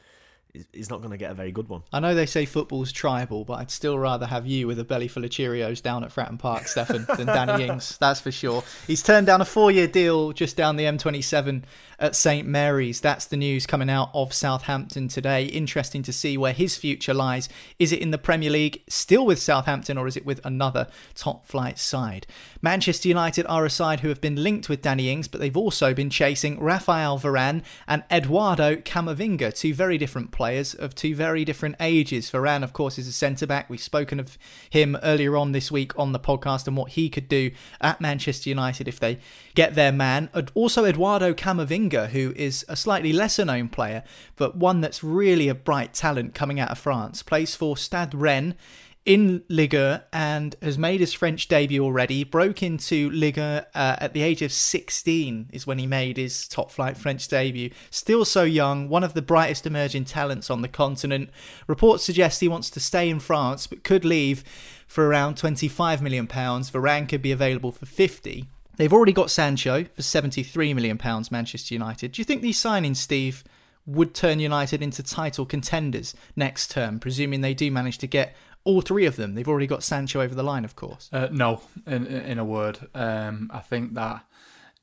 [0.72, 1.82] he's not going to get a very good one.
[1.92, 5.08] I know they say football's tribal, but I'd still rather have you with a belly
[5.08, 7.98] full of Cheerios down at Fratton Park, Stefan, than Danny Ings.
[7.98, 8.64] That's for sure.
[8.86, 11.64] He's turned down a four-year deal just down the M27
[11.98, 13.02] at St Mary's.
[13.02, 15.46] That's the news coming out of Southampton today.
[15.46, 17.50] Interesting to see where his future lies.
[17.80, 21.80] Is it in the Premier League, still with Southampton, or is it with another top-flight
[21.80, 22.28] side?
[22.62, 25.96] Manchester United are a side who have been linked with Danny Ings, but they've also
[25.96, 31.46] been chasing Rafael Varane and Eduardo Camavinga, two very different players players of two very
[31.46, 32.30] different ages.
[32.30, 33.70] Varane, of course, is a centre back.
[33.70, 34.38] We've spoken of
[34.70, 38.50] him earlier on this week on the podcast and what he could do at Manchester
[38.50, 39.20] United if they
[39.56, 40.30] get their man.
[40.54, 44.04] Also, Eduardo Camavinga, who is a slightly lesser known player,
[44.36, 48.56] but one that's really a bright talent coming out of France, plays for Stade Rennes
[49.06, 52.24] in Ligue and has made his French debut already.
[52.24, 56.72] Broke into Ligue uh, at the age of 16 is when he made his top
[56.72, 57.70] flight French debut.
[57.90, 61.30] Still so young, one of the brightest emerging talents on the continent.
[61.68, 64.44] Reports suggest he wants to stay in France but could leave
[64.88, 66.72] for around 25 million pounds.
[66.72, 68.46] Varane could be available for 50.
[68.78, 72.14] They've already got Sancho for 73 million pounds Manchester United.
[72.14, 73.44] Do you think these signings Steve
[73.86, 78.34] would turn United into title contenders next term, presuming they do manage to get
[78.66, 79.36] all three of them.
[79.36, 81.10] They've already got Sancho over the line, of course.
[81.12, 84.26] Uh, no, in in a word, um, I think that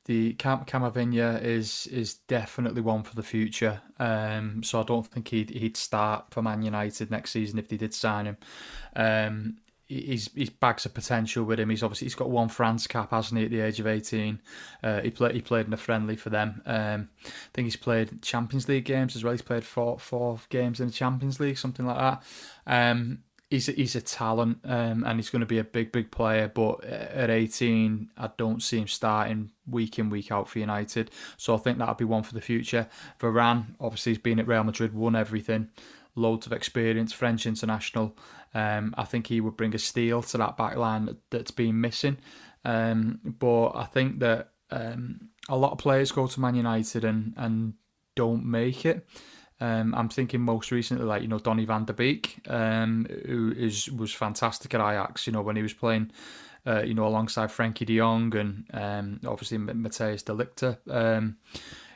[0.05, 3.81] the Cam- Camavinga is is definitely one for the future.
[3.99, 7.77] Um, so I don't think he'd he'd start for Man United next season if they
[7.77, 8.37] did sign him.
[8.95, 11.69] Um, he's he's bags of potential with him.
[11.69, 13.45] He's obviously he's got one France cap, hasn't he?
[13.45, 14.41] At the age of eighteen,
[14.83, 16.61] uh, he played he played in a friendly for them.
[16.65, 19.33] Um, I think he's played Champions League games as well.
[19.33, 22.23] He's played four four games in the Champions League, something like that.
[22.65, 23.19] Um,
[23.51, 26.47] he's a, he's a talent um, and he's going to be a big big player
[26.47, 31.11] but at 18 I don't see him starting week in week out for United.
[31.37, 32.87] So I think that'll be one for the future.
[33.19, 35.69] Varane obviously he's been at Real Madrid won everything.
[36.15, 38.17] Loads of experience French international.
[38.53, 42.17] Um, I think he would bring a steel to that back line that's been missing.
[42.65, 47.33] Um, but I think that um, a lot of players go to Man United and,
[47.37, 47.73] and
[48.15, 49.05] don't make it
[49.61, 53.89] um, I'm thinking most recently, like you know, Donny Van der Beek, um, who is
[53.91, 55.27] was fantastic at Ajax.
[55.27, 56.11] You know, when he was playing,
[56.65, 60.77] uh, you know, alongside Frankie De Jong and um, obviously Matthijs de Ligt.
[60.89, 61.37] Um,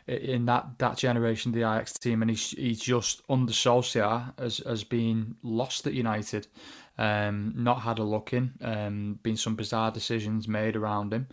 [0.08, 4.84] in that, that generation, the Ajax team, and he's he's just under Solskjaer has has
[4.84, 6.46] been lost at United,
[7.00, 11.28] um, not had a look in, um, been some bizarre decisions made around him,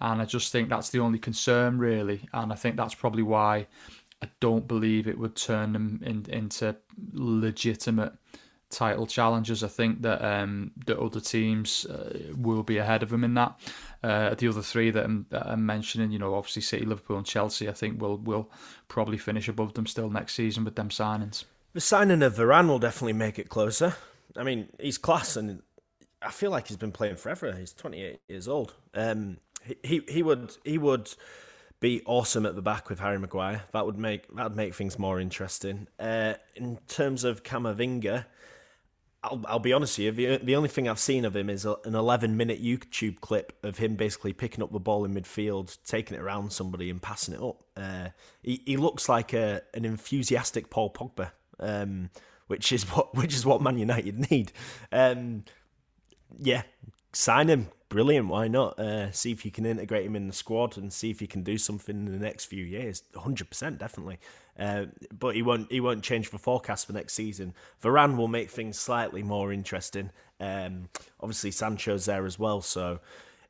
[0.00, 3.66] and I just think that's the only concern really, and I think that's probably why
[4.22, 6.76] I don't believe it would turn them in, into
[7.12, 8.14] legitimate
[8.70, 9.62] title challengers.
[9.62, 13.58] I think that um, the other teams uh, will be ahead of them in that.
[14.02, 17.26] Uh, the other three that I'm, that I'm, mentioning, you know, obviously City, Liverpool, and
[17.26, 18.50] Chelsea, I think will will
[18.88, 21.44] probably finish above them still next season with them signings.
[21.72, 23.96] The signing of Varane will definitely make it closer.
[24.36, 25.62] I mean, he's class, and
[26.20, 27.52] I feel like he's been playing forever.
[27.52, 28.74] He's 28 years old.
[28.94, 31.10] Um, he, he he would he would
[31.84, 33.62] be awesome at the back with Harry Maguire.
[33.72, 35.86] That would make that would make things more interesting.
[36.00, 38.24] Uh, in terms of Camavinga,
[39.22, 40.38] I'll, I'll be honest with you.
[40.38, 43.52] The, the only thing I've seen of him is a, an 11 minute YouTube clip
[43.62, 47.34] of him basically picking up the ball in midfield, taking it around somebody, and passing
[47.34, 47.62] it up.
[47.76, 48.08] Uh,
[48.42, 52.08] he, he looks like a, an enthusiastic Paul Pogba, um,
[52.46, 54.52] which is what which is what Man United need.
[54.90, 55.44] Um,
[56.38, 56.62] yeah,
[57.12, 58.26] sign him, brilliant.
[58.26, 58.76] Why not?
[58.76, 61.44] Uh, see if you can integrate him in the squad and see if he can
[61.44, 63.04] do something in the next few years.
[63.14, 64.18] Hundred percent, definitely.
[64.58, 65.70] Uh, but he won't.
[65.70, 67.54] He won't change the forecast for next season.
[67.80, 70.10] Varane will make things slightly more interesting.
[70.40, 70.88] Um,
[71.20, 72.98] obviously, Sancho's there as well, so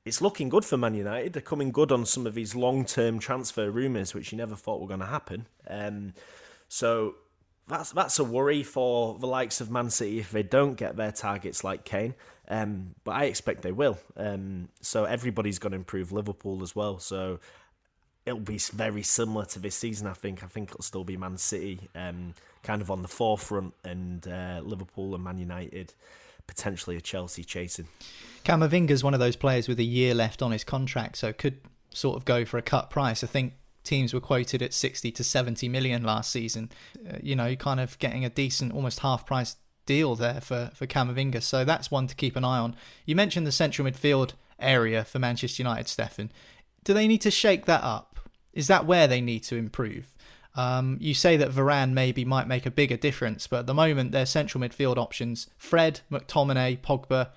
[0.05, 1.33] it's looking good for Man United.
[1.33, 4.89] They're coming good on some of these long-term transfer rumours, which you never thought were
[4.89, 5.47] going to happen.
[5.67, 6.13] Um,
[6.69, 7.15] so
[7.67, 11.13] that's that's a worry for the likes of Man City if they don't get their
[11.13, 12.15] targets like Kane.
[12.49, 13.99] Um, but I expect they will.
[14.17, 16.99] Um, so everybody's going to improve Liverpool as well.
[16.99, 17.41] So
[18.27, 20.07] it'll be very similar to this season.
[20.07, 20.43] I think.
[20.43, 24.61] I think it'll still be Man City, um, kind of on the forefront, and uh,
[24.63, 25.95] Liverpool and Man United,
[26.47, 27.89] potentially a Chelsea chasing.
[28.45, 32.17] Camavinga's one of those players with a year left on his contract, so could sort
[32.17, 33.25] of go for a cut price.
[33.25, 33.55] I think
[33.85, 36.71] teams were quoted at 60 to 70 million last season.
[37.09, 40.87] Uh, you know, kind of getting a decent, almost half price deal there for, for
[40.87, 41.43] Camavinga.
[41.43, 42.77] So that's one to keep an eye on.
[43.07, 46.31] You mentioned the central midfield area for Manchester United, Stefan.
[46.85, 48.19] Do they need to shake that up?
[48.53, 50.15] Is that where they need to improve?
[50.57, 54.13] Um, you say that Varane maybe might make a bigger difference, but at the moment
[54.13, 57.31] their central midfield options Fred, McTominay, Pogba,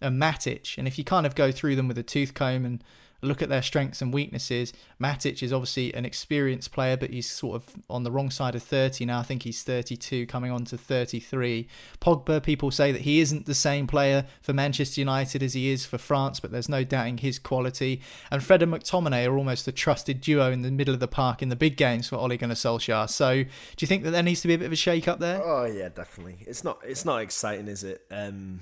[0.00, 0.76] and Matic.
[0.76, 2.82] And if you kind of go through them with a tooth comb and
[3.24, 4.72] look at their strengths and weaknesses.
[5.00, 8.62] Matic is obviously an experienced player, but he's sort of on the wrong side of
[8.62, 9.20] 30 now.
[9.20, 11.68] I think he's 32, coming on to 33.
[12.00, 15.86] Pogba, people say that he isn't the same player for Manchester United as he is
[15.86, 18.00] for France, but there's no doubting his quality.
[18.30, 21.42] And Fred and McTominay are almost a trusted duo in the middle of the park
[21.42, 23.08] in the big games for Ole Gunnar Solskjaer.
[23.08, 25.18] So, do you think that there needs to be a bit of a shake up
[25.18, 25.42] there?
[25.42, 26.38] Oh yeah, definitely.
[26.46, 26.78] It's not.
[26.84, 28.02] It's not exciting, is it?
[28.10, 28.60] Um,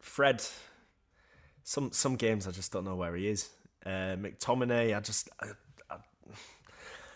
[0.00, 0.44] Fred.
[1.62, 3.50] Some some games I just don't know where he is.
[3.84, 5.30] Uh, McTominay, I just.
[5.40, 5.46] I,
[5.90, 5.96] I,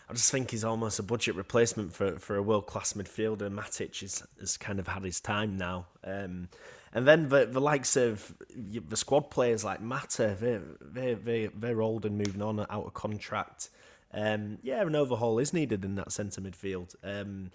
[0.09, 3.49] I just think he's almost a budget replacement for, for a world class midfielder.
[3.49, 5.87] Matic is, has kind of had his time now.
[6.03, 6.49] Um,
[6.93, 11.81] and then the, the likes of the squad players like Mata, they're, they're, they're, they're
[11.81, 13.69] old and moving on out of contract.
[14.13, 16.95] Um, yeah, an overhaul is needed in that centre midfield.
[17.03, 17.49] Um,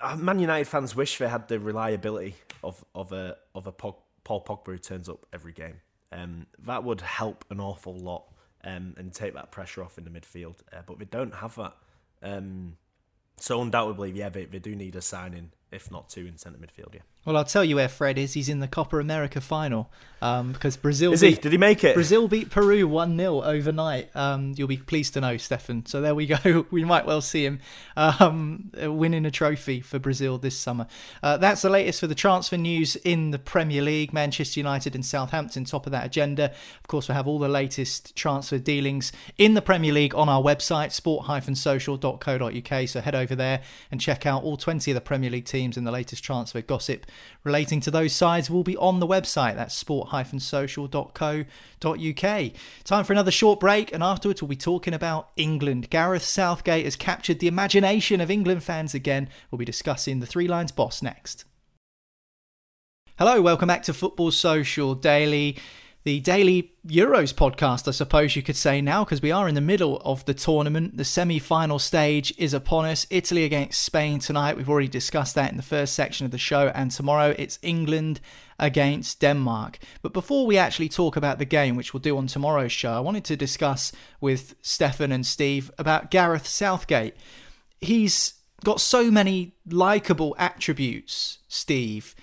[0.00, 4.04] uh, Man United fans wish they had the reliability of of a of a Paul
[4.24, 5.80] Pogba who turns up every game.
[6.12, 8.24] Um, that would help an awful lot
[8.64, 10.56] um, and take that pressure off in the midfield.
[10.72, 11.76] Uh, but they don't have that.
[12.22, 12.76] Um,
[13.36, 16.94] so undoubtedly, yeah, they, they do need a signing, if not two, in centre midfield.
[16.94, 17.00] Yeah.
[17.24, 18.32] Well, I'll tell you where Fred is.
[18.32, 19.90] He's in the Copa América final
[20.22, 21.12] um, because Brazil.
[21.12, 21.34] Is he?
[21.34, 21.94] Did he make it?
[21.94, 24.14] Brazil beat Peru 1 0 overnight.
[24.14, 25.84] Um, you'll be pleased to know, Stefan.
[25.86, 26.66] So there we go.
[26.70, 27.60] We might well see him
[27.96, 30.86] um, winning a trophy for Brazil this summer.
[31.22, 34.12] Uh, that's the latest for the transfer news in the Premier League.
[34.12, 36.52] Manchester United and Southampton, top of that agenda.
[36.80, 40.42] Of course, we have all the latest transfer dealings in the Premier League on our
[40.42, 42.88] website, sport-social.co.uk.
[42.88, 45.86] So head over there and check out all 20 of the Premier League teams and
[45.86, 47.06] the latest transfer gossip
[47.44, 49.56] relating to those sides will be on the website.
[49.56, 52.52] That's sport-social.co.uk.
[52.84, 55.90] Time for another short break, and afterwards we'll be talking about England.
[55.90, 59.28] Gareth Southgate has captured the imagination of England fans again.
[59.50, 61.44] We'll be discussing the Three Lions boss next.
[63.18, 65.58] Hello, welcome back to Football Social Daily
[66.02, 69.60] the daily Euros podcast, I suppose you could say now, because we are in the
[69.60, 70.96] middle of the tournament.
[70.96, 73.06] The semi final stage is upon us.
[73.10, 74.56] Italy against Spain tonight.
[74.56, 76.68] We've already discussed that in the first section of the show.
[76.68, 78.20] And tomorrow it's England
[78.58, 79.78] against Denmark.
[80.00, 83.00] But before we actually talk about the game, which we'll do on tomorrow's show, I
[83.00, 87.14] wanted to discuss with Stefan and Steve about Gareth Southgate.
[87.78, 88.34] He's
[88.64, 92.14] got so many likable attributes, Steve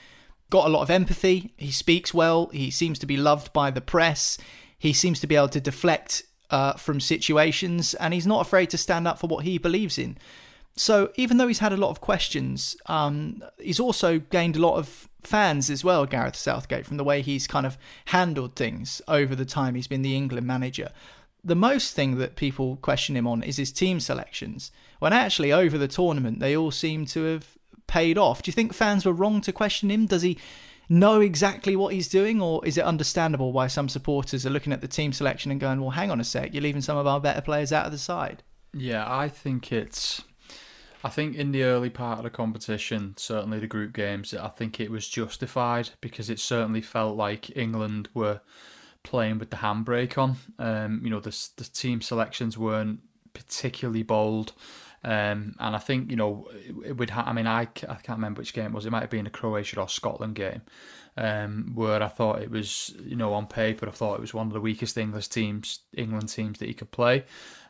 [0.50, 1.54] got a lot of empathy.
[1.58, 2.48] He speaks well.
[2.48, 4.38] He seems to be loved by the press.
[4.78, 8.78] He seems to be able to deflect uh, from situations, and he's not afraid to
[8.78, 10.18] stand up for what he believes in.
[10.76, 14.78] So even though he's had a lot of questions, um, he's also gained a lot
[14.78, 19.36] of fans as well, Gareth Southgate, from the way he's kind of handled things over
[19.36, 20.92] the time he's been the England manager.
[21.44, 25.78] The most thing that people question him on is his team selections, when actually over
[25.78, 27.57] the tournament they all seem to have
[27.88, 28.44] paid off.
[28.44, 30.06] Do you think fans were wrong to question him?
[30.06, 30.38] Does he
[30.90, 34.82] know exactly what he's doing, or is it understandable why some supporters are looking at
[34.82, 37.20] the team selection and going, well, hang on a sec, you're leaving some of our
[37.20, 38.44] better players out of the side?
[38.74, 40.24] Yeah, I think it's.
[41.04, 44.80] I think in the early part of the competition, certainly the group games, I think
[44.80, 48.42] it was justified because it certainly felt like England were
[49.04, 50.38] playing with the handbrake on.
[50.58, 53.02] Um, you know, the, the team selections weren't
[53.34, 54.54] particularly bold.
[55.04, 56.48] Um, and I think you know
[56.86, 57.12] it would.
[57.12, 58.86] Ha- I mean, I, I can't remember which game it was.
[58.86, 60.62] It might have been a Croatia or Scotland game,
[61.16, 64.48] um, where I thought it was you know on paper I thought it was one
[64.48, 67.26] of the weakest English teams, England teams that he could play.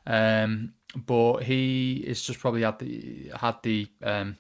[0.06, 4.38] Um, but he is just probably had the had the um,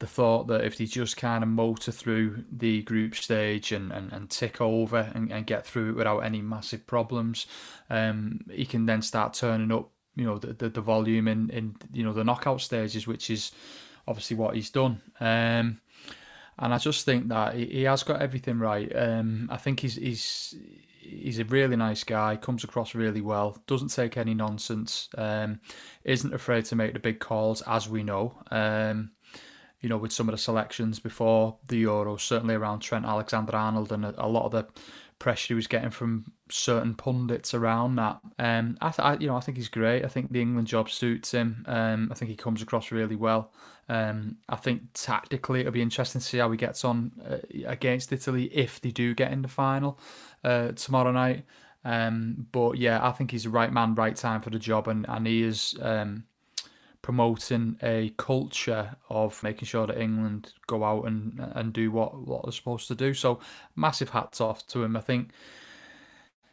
[0.00, 4.12] the thought that if he just kind of motor through the group stage and, and,
[4.12, 7.46] and tick over and, and get through it without any massive problems,
[7.90, 11.76] um, he can then start turning up you know the, the, the volume in, in
[11.92, 13.52] you know the knockout stages, which is
[14.06, 15.00] obviously what he's done.
[15.20, 15.80] Um,
[16.58, 18.90] and I just think that he, he has got everything right.
[18.94, 20.54] Um, I think he's he's
[20.98, 25.60] he's a really nice guy, comes across really well, doesn't take any nonsense, um,
[26.04, 28.38] isn't afraid to make the big calls, as we know.
[28.50, 29.12] Um,
[29.80, 34.04] you know, with some of the selections before the Euros, certainly around Trent Alexander-Arnold and
[34.04, 34.66] a, a lot of the
[35.20, 38.18] pressure he was getting from certain pundits around that.
[38.40, 40.04] Um, I, th- I, you know, I think he's great.
[40.04, 41.64] I think the England job suits him.
[41.68, 43.52] Um, I think he comes across really well.
[43.88, 48.12] Um, I think tactically it'll be interesting to see how he gets on uh, against
[48.12, 50.00] Italy if they do get in the final
[50.42, 51.44] uh, tomorrow night.
[51.84, 55.06] Um, but yeah, I think he's the right man, right time for the job, and
[55.08, 56.24] and he is um,
[57.10, 62.44] promoting a culture of making sure that England go out and and do what what
[62.44, 63.12] they're supposed to do.
[63.12, 63.40] So
[63.74, 64.96] massive hats off to him.
[64.96, 65.32] I think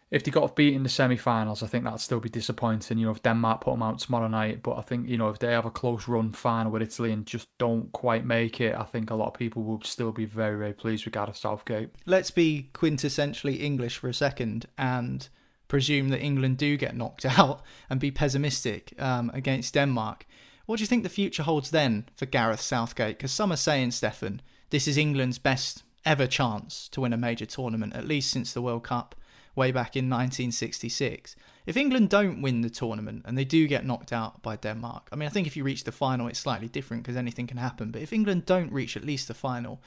[0.09, 2.97] if they got beat in the semi-finals, I think that'd still be disappointing.
[2.97, 5.37] You know, if Denmark put them out tomorrow night, but I think you know if
[5.37, 8.85] they have a close run final with Italy and just don't quite make it, I
[8.85, 11.89] think a lot of people will still be very very pleased with Gareth Southgate.
[12.07, 15.29] Let's be quintessentially English for a second and
[15.67, 20.25] presume that England do get knocked out and be pessimistic um, against Denmark.
[20.67, 23.17] What do you think the future holds then for Gareth Southgate?
[23.17, 27.45] Because some are saying, Stefan, this is England's best ever chance to win a major
[27.45, 29.15] tournament, at least since the World Cup
[29.55, 31.37] way back in 1966.
[31.65, 35.15] If England don't win the tournament and they do get knocked out by Denmark, I
[35.15, 37.89] mean, I think if you reach the final, it's slightly different because anything can happen.
[37.91, 39.81] But if England don't reach at least the final,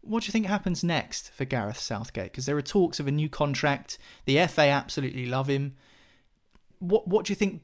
[0.00, 2.32] what do you think happens next for Gareth Southgate?
[2.32, 3.98] Because there are talks of a new contract.
[4.24, 5.76] The FA absolutely love him.
[6.80, 7.62] What What do you think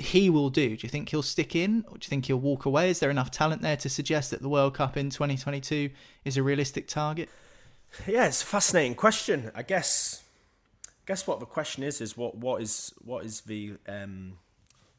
[0.00, 0.76] he will do?
[0.76, 2.90] Do you think he'll stick in, or do you think he'll walk away?
[2.90, 5.90] Is there enough talent there to suggest that the World Cup in 2022
[6.24, 7.28] is a realistic target?
[8.06, 9.50] Yeah, it's a fascinating question.
[9.54, 10.22] I guess.
[11.06, 14.38] Guess what the question is is what what is what is the um,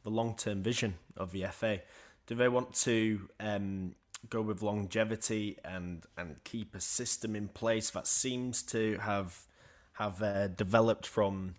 [0.03, 1.81] the long term vision of the FA?
[2.27, 3.95] Do they want to um,
[4.29, 9.47] go with longevity and and keep a system in place that seems to have
[9.93, 11.55] have uh, developed from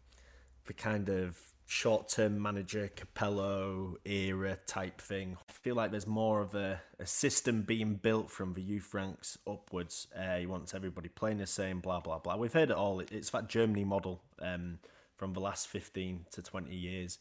[0.66, 5.38] the kind of short term manager Capello era type thing.
[5.48, 9.38] I feel like there's more of a, a system being built from the youth ranks
[9.48, 10.06] upwards.
[10.14, 12.36] Uh, he wants everybody playing the same, blah blah blah.
[12.36, 13.00] We've heard it all.
[13.00, 14.80] It's that Germany model um,
[15.16, 17.18] from the last fifteen to twenty years.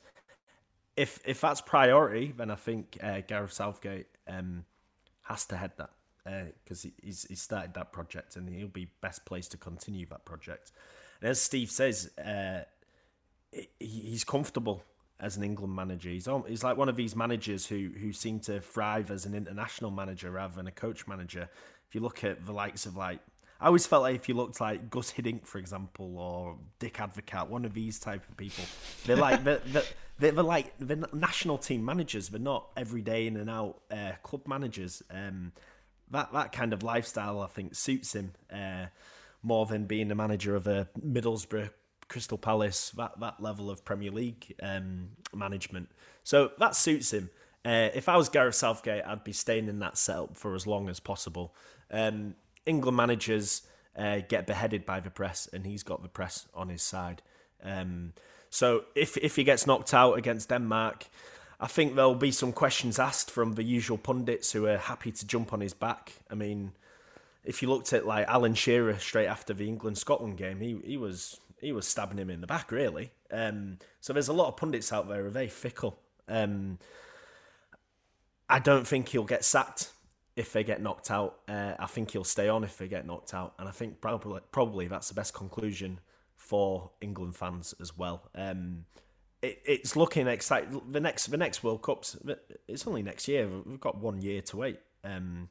[0.97, 4.65] If if that's priority, then I think uh, Gareth Southgate um,
[5.21, 5.91] has to head that
[6.63, 10.25] because uh, he's, he's started that project and he'll be best placed to continue that
[10.25, 10.73] project.
[11.21, 12.65] And as Steve says, uh,
[13.79, 14.83] he's comfortable
[15.19, 16.09] as an England manager.
[16.09, 19.91] He's he's like one of these managers who who seem to thrive as an international
[19.91, 21.49] manager rather than a coach manager.
[21.87, 23.19] If you look at the likes of like.
[23.59, 27.47] I always felt like if you looked like Guus Hiddink, for example, or Dick Advocaat,
[27.47, 28.63] one of these type of people,
[29.05, 29.61] they're like they're,
[30.17, 32.29] they're, they're like the national team managers.
[32.29, 35.03] They're not everyday in and out uh, club managers.
[35.11, 35.51] Um,
[36.09, 38.87] that that kind of lifestyle, I think, suits him uh,
[39.43, 41.69] more than being the manager of a Middlesbrough,
[42.11, 45.89] Crystal Palace, that that level of Premier League um, management.
[46.23, 47.29] So that suits him.
[47.63, 50.89] Uh, if I was Gareth Southgate, I'd be staying in that setup for as long
[50.89, 51.55] as possible.
[51.89, 52.35] Um,
[52.65, 53.61] England managers
[53.95, 57.21] uh, get beheaded by the press, and he's got the press on his side.
[57.63, 58.11] Um,
[58.49, 61.05] so if if he gets knocked out against Denmark,
[61.61, 65.25] I think there'll be some questions asked from the usual pundits who are happy to
[65.25, 66.11] jump on his back.
[66.29, 66.73] I mean,
[67.45, 70.97] if you looked at like Alan Shearer straight after the England Scotland game, he he
[70.97, 73.11] was he was stabbing him in the back really.
[73.31, 75.99] Um, so there's a lot of pundits out there who are very fickle.
[76.27, 76.79] Um,
[78.49, 79.91] I don't think he'll get sacked
[80.35, 81.39] if they get knocked out.
[81.47, 84.41] Uh, I think he'll stay on if they get knocked out, and I think probably
[84.51, 85.99] probably that's the best conclusion
[86.35, 88.29] for England fans as well.
[88.35, 88.85] Um,
[89.41, 90.81] it, it's looking exciting.
[90.89, 92.17] The next the next World Cups
[92.67, 93.47] it's only next year.
[93.65, 95.49] We've got one year to wait um,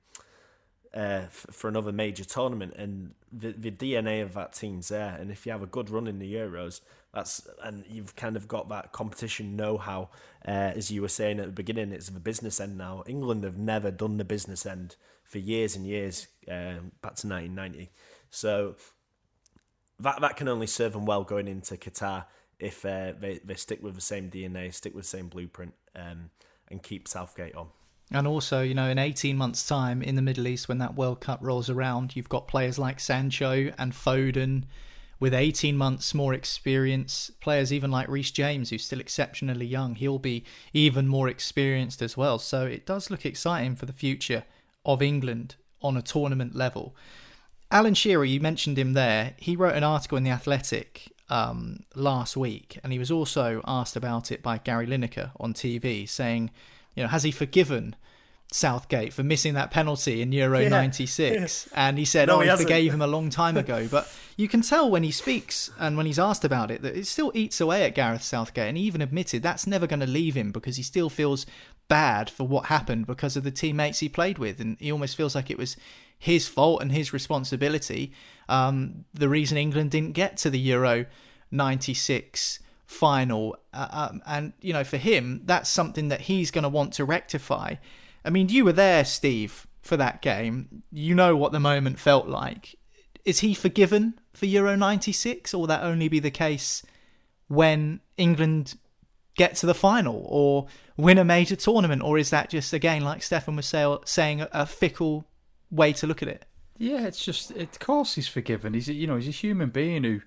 [0.95, 5.17] uh, for another major tournament, and the the DNA of that team's there.
[5.21, 6.81] And if you have a good run in the Euros,
[7.15, 10.09] that's and you've kind of got that competition know-how.
[10.47, 13.05] Uh, as you were saying at the beginning, it's the business end now.
[13.07, 17.91] England have never done the business end for years and years, um, back to 1990.
[18.31, 18.75] So
[20.01, 22.25] that that can only serve them well going into Qatar
[22.59, 26.31] if uh, they they stick with the same DNA, stick with the same blueprint, um,
[26.69, 27.69] and keep Southgate on.
[28.13, 31.21] And also, you know, in 18 months' time in the Middle East, when that World
[31.21, 34.65] Cup rolls around, you've got players like Sancho and Foden
[35.21, 37.31] with 18 months more experience.
[37.41, 42.17] Players even like Reece James, who's still exceptionally young, he'll be even more experienced as
[42.17, 42.39] well.
[42.39, 44.45] So it does look exciting for the future
[44.85, 46.97] of England on a tournament level.
[47.71, 49.35] Alan Shearer, you mentioned him there.
[49.37, 53.95] He wrote an article in The Athletic um, last week, and he was also asked
[53.95, 56.51] about it by Gary Lineker on TV, saying,
[57.01, 57.97] you know, has he forgiven
[58.53, 60.69] Southgate for missing that penalty in Euro yeah.
[60.69, 61.71] 96?
[61.75, 63.89] And he said, no, oh, he, he forgave him a long time ago.
[63.91, 67.07] but you can tell when he speaks and when he's asked about it that it
[67.07, 68.69] still eats away at Gareth Southgate.
[68.69, 71.47] And he even admitted that's never going to leave him because he still feels
[71.89, 74.61] bad for what happened because of the teammates he played with.
[74.61, 75.79] And he almost feels like it was
[76.19, 78.13] his fault and his responsibility.
[78.47, 81.07] Um, the reason England didn't get to the Euro
[81.51, 82.59] 96
[82.91, 83.57] final.
[83.73, 87.05] Uh, um, and, you know, for him, that's something that he's going to want to
[87.05, 87.75] rectify.
[88.25, 90.83] I mean, you were there, Steve, for that game.
[90.93, 92.75] You know what the moment felt like.
[93.25, 96.83] Is he forgiven for Euro 96, or will that only be the case
[97.47, 98.77] when England
[99.37, 100.67] get to the final or
[100.97, 102.03] win a major tournament?
[102.03, 105.27] Or is that just, again, like Stefan was say- saying, a fickle
[105.71, 106.45] way to look at it.
[106.81, 108.73] Yeah, it's just, of course, he's forgiven.
[108.73, 110.23] He's, you know, he's a human being who, you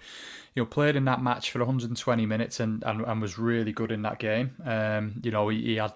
[0.58, 4.04] know, played in that match for 120 minutes and, and, and was really good in
[4.04, 4.52] that game.
[4.64, 5.94] Um, you know, he, he had,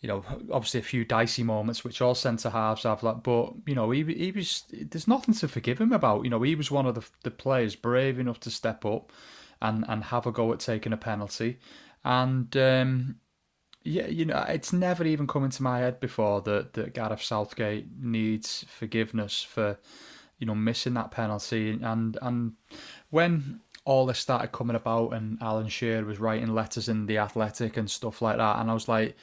[0.00, 3.02] you know, obviously a few dicey moments, which all centre halves have.
[3.02, 4.64] Like, but you know, he he was.
[4.72, 6.24] There's nothing to forgive him about.
[6.24, 9.12] You know, he was one of the the players brave enough to step up
[9.60, 11.58] and and have a go at taking a penalty.
[12.04, 13.16] And um,
[13.84, 17.86] yeah, you know, it's never even come into my head before that that Gareth Southgate
[18.00, 19.78] needs forgiveness for
[20.38, 22.54] you know missing that penalty and and
[23.10, 27.76] when all this started coming about and Alan Shearer was writing letters in the Athletic
[27.76, 29.16] and stuff like that and I was like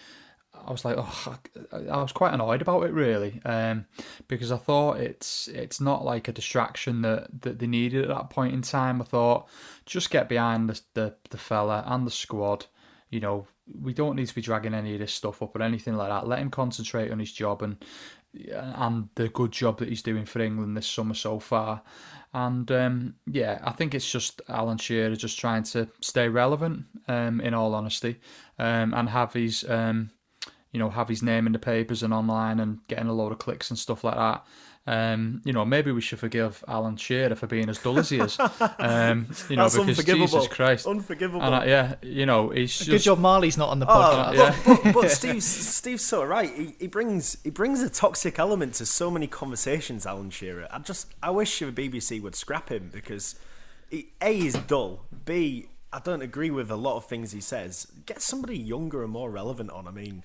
[0.66, 1.38] I was like, oh,
[1.72, 3.86] I was quite annoyed about it really, um,
[4.28, 8.30] because I thought it's it's not like a distraction that, that they needed at that
[8.30, 9.02] point in time.
[9.02, 9.48] I thought
[9.86, 12.66] just get behind the, the the fella and the squad.
[13.10, 13.48] You know,
[13.80, 16.28] we don't need to be dragging any of this stuff up or anything like that.
[16.28, 17.78] Let him concentrate on his job and
[18.52, 21.82] and the good job that he's doing for England this summer so far.
[22.32, 27.42] And um, yeah, I think it's just Alan Shearer just trying to stay relevant, um,
[27.42, 28.20] in all honesty,
[28.60, 30.12] um, and have his um,
[30.72, 33.40] you know, have his name in the papers and online and getting a load of
[33.40, 34.46] clicks and stuff like that.
[34.90, 38.18] Um, you know, maybe we should forgive Alan Shearer for being as dull as he
[38.18, 38.38] is.
[38.80, 41.44] Um, you know, That's because Jesus Christ, unforgivable.
[41.44, 44.34] And I, yeah, you know, he's just, Good job, Marley's not on the Oh, podcast.
[44.36, 44.56] yeah.
[44.66, 46.52] but, but, but Steve's Steve's so right.
[46.52, 50.06] He, he brings he brings a toxic element to so many conversations.
[50.08, 50.68] Alan Shearer.
[50.72, 53.36] I just I wish the BBC would scrap him because
[53.92, 55.06] he, a he's dull.
[55.26, 57.88] B I don't agree with a lot of things he says.
[58.06, 59.88] Get somebody younger and more relevant on.
[59.88, 60.24] I mean,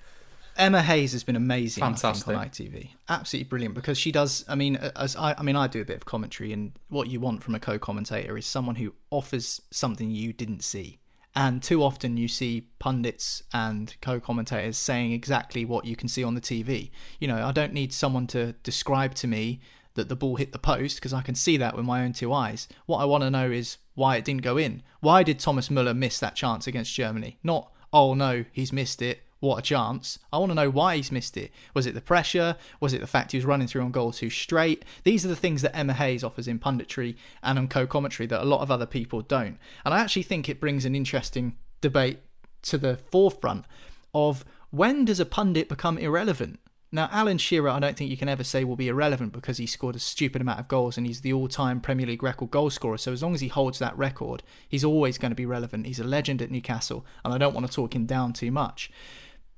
[0.57, 2.35] Emma Hayes has been amazing think, Fantastic.
[2.35, 2.89] on ITV.
[3.09, 4.45] Absolutely brilliant because she does.
[4.47, 7.19] I mean, as I, I mean, I do a bit of commentary, and what you
[7.19, 10.99] want from a co-commentator is someone who offers something you didn't see.
[11.37, 16.33] And too often you see pundits and co-commentators saying exactly what you can see on
[16.33, 16.91] the TV.
[17.19, 19.59] You know, I don't need someone to describe to me
[19.95, 22.31] that the ball hit the post because I can see that with my own two
[22.31, 22.69] eyes.
[22.85, 24.81] What I want to know is why it didn't go in.
[25.01, 27.37] Why did Thomas Muller miss that chance against Germany?
[27.43, 29.24] Not, oh no, he's missed it.
[29.39, 30.17] What a chance.
[30.31, 31.51] I want to know why he's missed it.
[31.73, 32.55] Was it the pressure?
[32.79, 34.85] Was it the fact he was running through on goal too straight?
[35.03, 38.41] These are the things that Emma Hayes offers in punditry and on co commentary that
[38.41, 39.57] a lot of other people don't.
[39.83, 42.19] And I actually think it brings an interesting debate
[42.63, 43.65] to the forefront
[44.13, 46.59] of when does a pundit become irrelevant?
[46.91, 49.65] Now, Alan Shearer, I don't think you can ever say will be irrelevant because he
[49.65, 52.69] scored a stupid amount of goals and he's the all time Premier League record goal
[52.69, 52.97] scorer.
[52.97, 55.87] So, as long as he holds that record, he's always going to be relevant.
[55.87, 58.89] He's a legend at Newcastle, and I don't want to talk him down too much.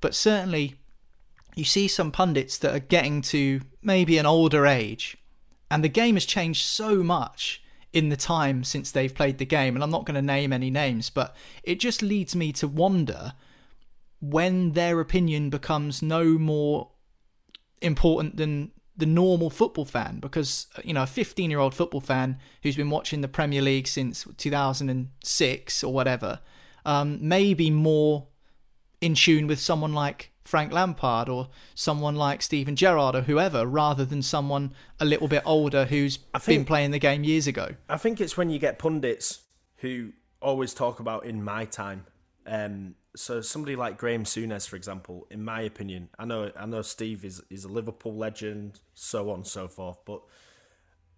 [0.00, 0.76] But certainly,
[1.54, 5.16] you see some pundits that are getting to maybe an older age,
[5.70, 9.74] and the game has changed so much in the time since they've played the game.
[9.74, 13.32] And I'm not going to name any names, but it just leads me to wonder
[14.20, 16.90] when their opinion becomes no more
[17.80, 22.36] important than the normal football fan because you know a 15 year old football fan
[22.64, 26.40] who's been watching the Premier League since 2006 or whatever
[26.84, 28.26] um, may be more
[29.00, 34.04] in tune with someone like Frank Lampard or someone like Steven Gerrard or whoever rather
[34.04, 37.74] than someone a little bit older who's I think- been playing the game years ago.
[37.88, 39.40] I think it's when you get pundits
[39.76, 42.06] who always talk about in my time.
[42.46, 46.82] Um, so somebody like Graham Souness, for example, in my opinion, I know I know
[46.82, 50.22] Steve is is a Liverpool legend, so on and so forth, but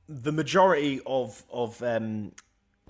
[0.09, 2.33] the majority of of um,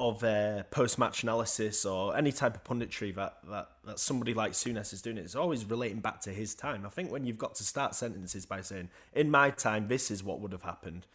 [0.01, 4.53] of uh, post match analysis or any type of punditry that, that that somebody like
[4.53, 6.87] Souness is doing is always relating back to his time.
[6.87, 10.25] I think when you've got to start sentences by saying, "In my time, this is
[10.25, 11.07] what would have happened,"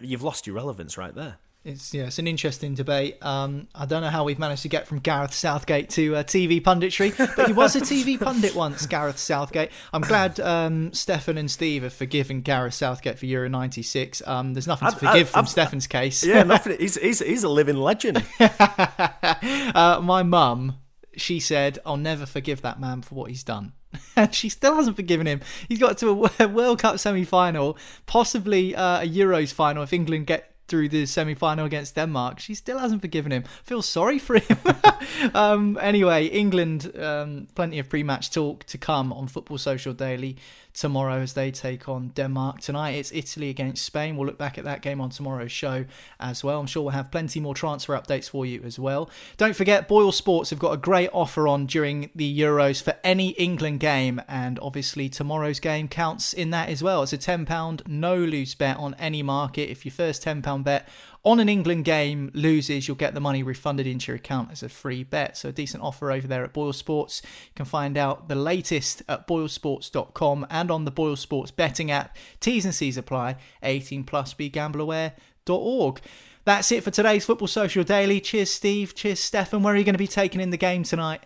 [0.00, 1.38] you've lost your relevance right there.
[1.64, 3.24] It's yeah, it's an interesting debate.
[3.24, 6.60] Um, I don't know how we've managed to get from Gareth Southgate to uh, TV
[6.60, 9.70] punditry, but he was a TV pundit once, Gareth Southgate.
[9.92, 14.26] I'm glad um, Stefan and Steve have forgiven Gareth Southgate for Euro '96.
[14.26, 16.24] Um, there's nothing to I've- forgive I've- from I've- Stefan's case.
[16.24, 16.76] Yeah, nothing.
[16.80, 18.24] He's, he's, he's a living legend.
[18.40, 20.78] uh, my mum,
[21.16, 23.72] she said, "I'll never forgive that man for what he's done."
[24.16, 25.40] And she still hasn't forgiven him.
[25.68, 30.51] He's got to a World Cup semi-final, possibly uh, a Euros final if England get
[30.68, 32.40] through the semi-final against Denmark.
[32.40, 33.44] She still hasn't forgiven him.
[33.64, 34.58] Feel sorry for him.
[35.34, 40.36] um, anyway, England, um, plenty of pre-match talk to come on Football Social Daily
[40.74, 42.60] tomorrow as they take on Denmark.
[42.60, 44.16] Tonight it's Italy against Spain.
[44.16, 45.84] We'll look back at that game on tomorrow's show
[46.18, 46.60] as well.
[46.60, 49.10] I'm sure we'll have plenty more transfer updates for you as well.
[49.36, 53.30] Don't forget, Boyle Sports have got a great offer on during the Euros for any
[53.30, 57.02] England game, and obviously tomorrow's game counts in that as well.
[57.02, 59.70] It's a £10 no lose bet on any market.
[59.70, 60.88] If your first £10 bet
[61.24, 64.68] on an England game loses, you'll get the money refunded into your account as a
[64.68, 65.36] free bet.
[65.36, 67.22] So a decent offer over there at Boyle Sports.
[67.24, 72.16] You can find out the latest at boylesports.com and on the Boyle Sports betting app.
[72.40, 73.36] T's and C's apply.
[73.62, 76.00] 18 plus begambleaware.org.
[76.44, 78.20] That's it for today's Football Social Daily.
[78.20, 78.94] Cheers, Steve.
[78.96, 79.62] Cheers, Stefan.
[79.62, 81.22] Where are you going to be taking in the game tonight?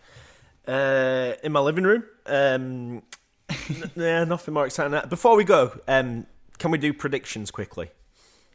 [0.68, 2.04] uh, in my living room.
[2.26, 3.02] Um,
[3.50, 5.08] n- yeah, nothing more exciting than that.
[5.10, 6.26] Before we go, um,
[6.58, 7.90] can we do predictions quickly?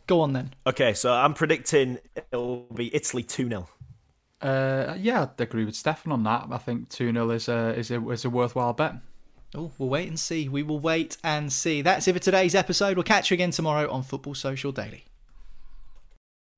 [0.08, 0.54] Go on then.
[0.68, 2.00] Okay, so I'm predicting
[2.32, 3.70] it'll be Italy 2 0.
[4.42, 6.48] Uh, yeah, I'd agree with Stefan on that.
[6.52, 8.96] I think 2 0 is a, is, a, is a worthwhile bet.
[9.54, 10.48] Oh, we'll wait and see.
[10.48, 11.82] We will wait and see.
[11.82, 12.96] That's it for today's episode.
[12.96, 15.06] We'll catch you again tomorrow on Football Social Daily.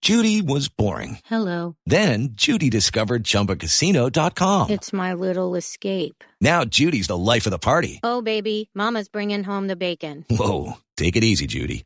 [0.03, 1.19] Judy was boring.
[1.23, 1.77] Hello.
[1.85, 4.69] Then Judy discovered ChumbaCasino.com.
[4.69, 6.25] It's my little escape.
[6.41, 8.01] Now Judy's the life of the party.
[8.03, 10.25] Oh, baby, Mama's bringing home the bacon.
[10.29, 11.85] Whoa, take it easy, Judy.